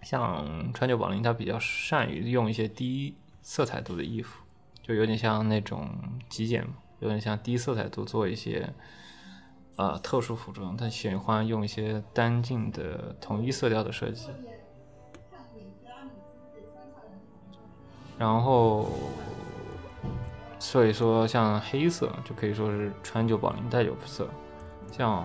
[0.02, 3.16] 像川久保玲，他比较善于用一些低。
[3.42, 4.44] 色彩度的衣服，
[4.84, 5.90] 就有点像那种
[6.28, 6.68] 极简，
[7.00, 8.72] 有点像低色彩度做一些，
[9.80, 10.76] 呃，特殊服装。
[10.76, 14.28] 他喜欢用一些单净的统一色调的设计。
[18.18, 18.90] 然后，
[20.60, 24.28] 所以说像黑色就可以说是川久保玲代表色。
[24.92, 25.24] 像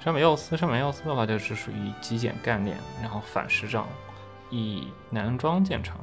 [0.00, 3.86] 山本耀司，山本耀司的话就是属于极简干练，然后反时尚，
[4.48, 5.98] 以男装见长。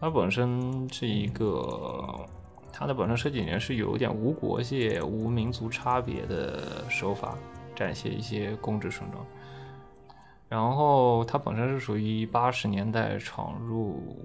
[0.00, 2.26] 它本身是一个，
[2.78, 7.36] 它的本身设计理念是有一点无国界、无民族差别的手法，
[7.74, 9.26] 展现一些公制盛装。
[10.48, 14.16] 然后它本身是属于八十年代闯入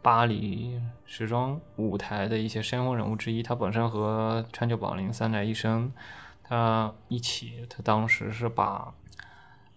[0.00, 3.42] 巴黎时装舞台的一些先锋人物之一。
[3.42, 5.92] 他本身和川久保玲、三宅一生
[6.42, 8.94] 他一起，他当时是把。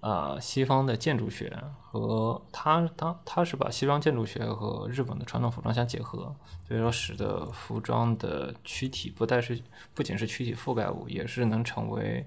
[0.02, 6.34] 呃，西方的建筑学和他，他他是把西装建筑学和日本的传统服装相结合，
[6.66, 9.62] 所以说使得服装的躯体不但是
[9.94, 12.26] 不仅是躯体覆盖物，也是能成为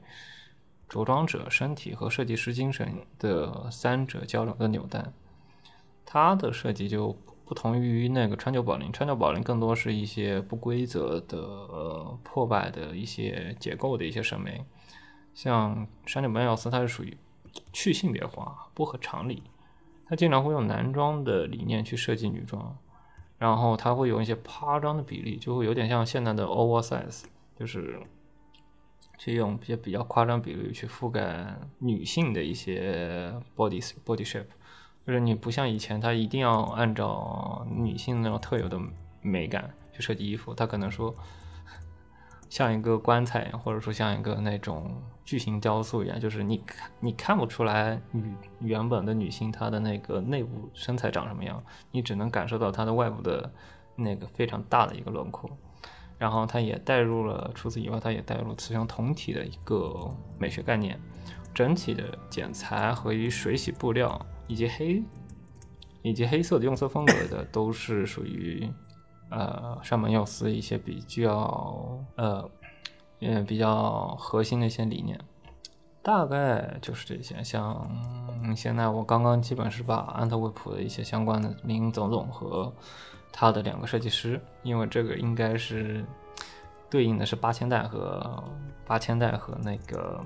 [0.87, 5.03] 着装者身体和设计师精神的三者交流的纽带。
[6.05, 7.17] 它的设计就
[7.47, 14.63] 不同于那个川久保玲，川久保玲更多是一些不规则的呃、破败的一些结构的一些审美，
[15.33, 17.17] 像山本耀司，它是属于。
[17.73, 19.43] 去性别化不合常理，
[20.07, 22.77] 他经常会用男装的理念去设计女装，
[23.39, 27.23] 然后他会有一些夸张的比例，就会有点像现在的 oversize，
[27.59, 28.01] 就是
[29.19, 34.47] 去用一些比较夸张比例去覆盖女性的一些 body body shape，
[35.07, 38.81] 就是你不像以前，他一定要按照女性那种特有的
[39.21, 41.15] 美感去设计衣服，他可能说
[42.53, 44.95] 像一个棺材，或者说像一个那种。
[45.25, 46.63] 巨型雕塑一样，就是你
[47.01, 53.51] 你看不出来女原本的女性她的那个内部身材长什么样，你只能感受到她的外部的
[53.97, 55.49] 那个非常大的一个轮廓。
[56.19, 61.01] 然后它也带入了，除此以外，它也带入雌雄同体的一个美学概念。
[61.55, 65.03] 整体的剪裁和以水洗布料以及黑
[66.03, 68.69] 以及黑色的用色风格的，都是属于
[69.33, 72.49] 呃上门耀司一些比较呃。
[73.25, 75.17] 也，比较核心的一些理念，
[76.03, 77.41] 大概就是这些。
[77.45, 77.89] 像
[78.57, 82.73] 现在我刚刚基本是把安特卫普的一些相关的林总总和
[83.31, 86.05] 他的两个设计师，因为这个应该是
[86.91, 88.43] 对应的是八千代和
[88.85, 90.21] 八千代和那个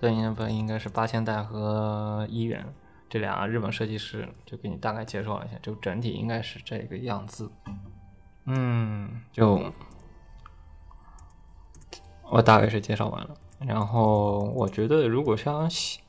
[0.00, 2.64] 最近本应该是八千代和一元
[3.10, 7.50] 这俩日本设计师，就给你大概介绍了一下，就整体应该是这个样子。
[8.46, 9.60] 嗯，就
[12.30, 13.34] 我大概是介绍完了。
[13.58, 16.00] 然后我觉得，如果想喜，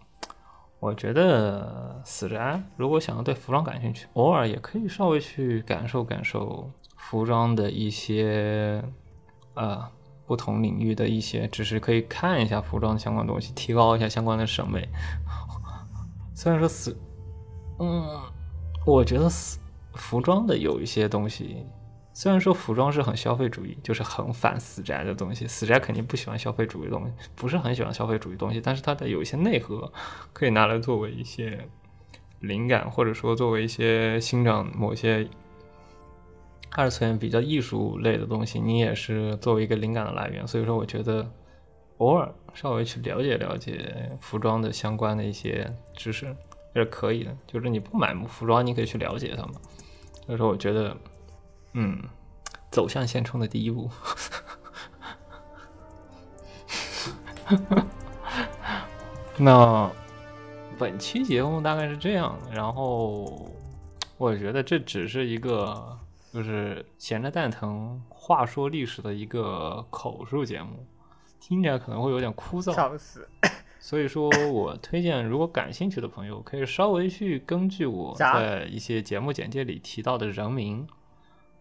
[0.80, 8.84] 我觉得死宅如果想要对服装感兴趣，偶尔也可以稍微去感受感受服装的一些
[9.56, 9.86] 呃
[10.26, 14.88] 不同领域的一些，只是可以看一下服装的相关东西，提高一下相关的审美。
[16.42, 16.98] 虽然说死，
[17.78, 18.20] 嗯，
[18.84, 19.60] 我觉得死
[19.94, 21.64] 服装的有一些东西。
[22.14, 29.94] 虽然说服装是很消费主义，就是很反死宅的东西，死宅肯定不喜欢消费主义的东西，不是很喜欢消费主义东西，但是它的有一些内核
[30.34, 31.64] 可以拿来作为一些
[32.40, 35.30] 灵感，或者说作为一些欣赏某些
[36.72, 40.48] 二次元比较艺术类的东西，你也是作为一个灵感的来源。
[40.48, 41.32] 所以说，我觉得
[42.02, 46.26] 偶尔稍微去了解了解服装的相关的一些知识
[46.74, 49.54] 也是可以的，就是你不买服装，你可以去了解它嘛。
[50.26, 50.98] 所以说，我觉得。
[51.74, 52.04] 嗯，
[52.70, 53.90] 走向现充的第一步。
[59.38, 59.90] 那
[60.78, 63.50] 本期节目大概是这样，然后
[64.18, 65.98] 我觉得这只是一个
[66.34, 70.86] 就是闲着蛋疼话说历史的一个口述节目，
[71.52, 72.74] 听起来可能会有点枯燥。
[72.74, 73.28] 笑死！
[73.78, 80.88] 所以说我推荐，如果感兴趣的朋友，可以稍微去根据我在一些节目简介里提到的人名。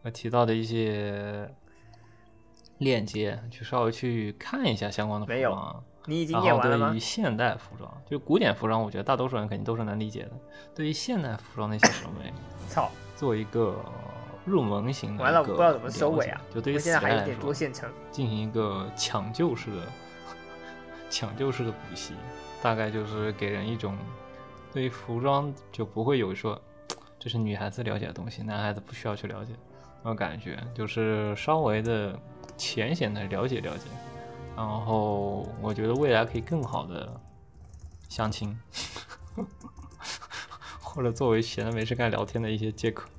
[0.05, 1.53] 和提到的一些
[2.79, 5.85] 链接，去稍微去看一下相关的服装。
[6.07, 6.89] 你已经念完了吗？
[6.91, 10.31] 对于现代服装，就古典服装，我觉得大多数人肯定都是能理解的。
[10.73, 12.33] 对于现代服装那些审美，
[12.69, 13.85] 操，做一个
[14.45, 16.41] 入门型的，完了，我不知道怎么收尾啊！
[16.55, 19.87] 就对于现在还有点多线程，进行一个抢救式的、
[21.11, 22.15] 抢救式的补习，
[22.63, 23.97] 大概就是给人一种
[24.73, 26.61] 对于服装就不会有说
[27.19, 29.53] 这是女孩子了解的东西，男孩子不需要去了解。
[30.03, 32.19] 那种感觉就是稍微的
[32.57, 33.85] 浅显的了解了解，
[34.57, 37.21] 然后我觉得未来可以更好的
[38.09, 38.59] 相亲，
[40.81, 43.11] 或者作为闲的没事干聊天的一些借口，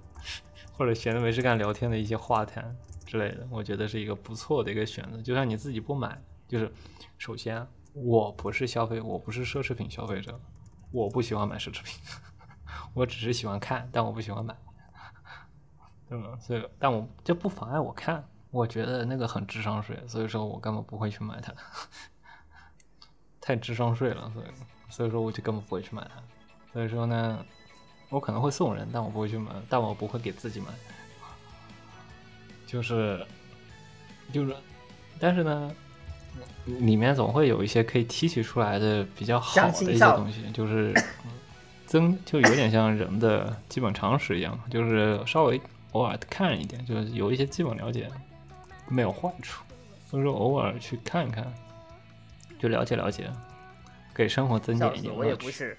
[0.82, 2.76] 或者闲着没事干聊天的一些话谈
[3.06, 5.22] 之类的，我觉得是一个不错的一个选择。
[5.22, 6.74] 就算你自己不买，就是
[7.20, 7.64] 首先
[7.94, 10.42] 我不是消费，我不是奢侈品消费者，
[10.90, 12.02] 我不喜欢买奢侈品，
[12.96, 14.58] 我只是喜欢看，但我不喜欢买。
[16.10, 21.54] 嗯，所以，但我这不妨碍我看，我觉得那个很智商税，所以说我根本不会去买它，
[23.40, 24.46] 太智商税了，所以，
[24.90, 26.24] 所以说我就根本不会去买它。
[26.74, 27.46] 所以说呢，
[28.12, 30.68] 我可能会送人，但我不会去买，但我不会给自己买。
[32.68, 33.26] 就是，
[34.32, 34.56] 就是，
[35.20, 35.72] 但是呢，
[36.66, 40.94] 里面总会有一些可以提取出来的比较好的一些东西，就是
[41.88, 45.60] 增，就有点像人的基本常识一样，就是稍微。
[45.94, 48.10] 偶尔看一点，就是有一些基本了解，
[48.88, 49.62] 没有坏处。
[50.10, 51.46] 所以说，偶尔去看一看，
[52.58, 53.30] 就了解了解，
[54.16, 55.76] 给生活增点一点乐趣。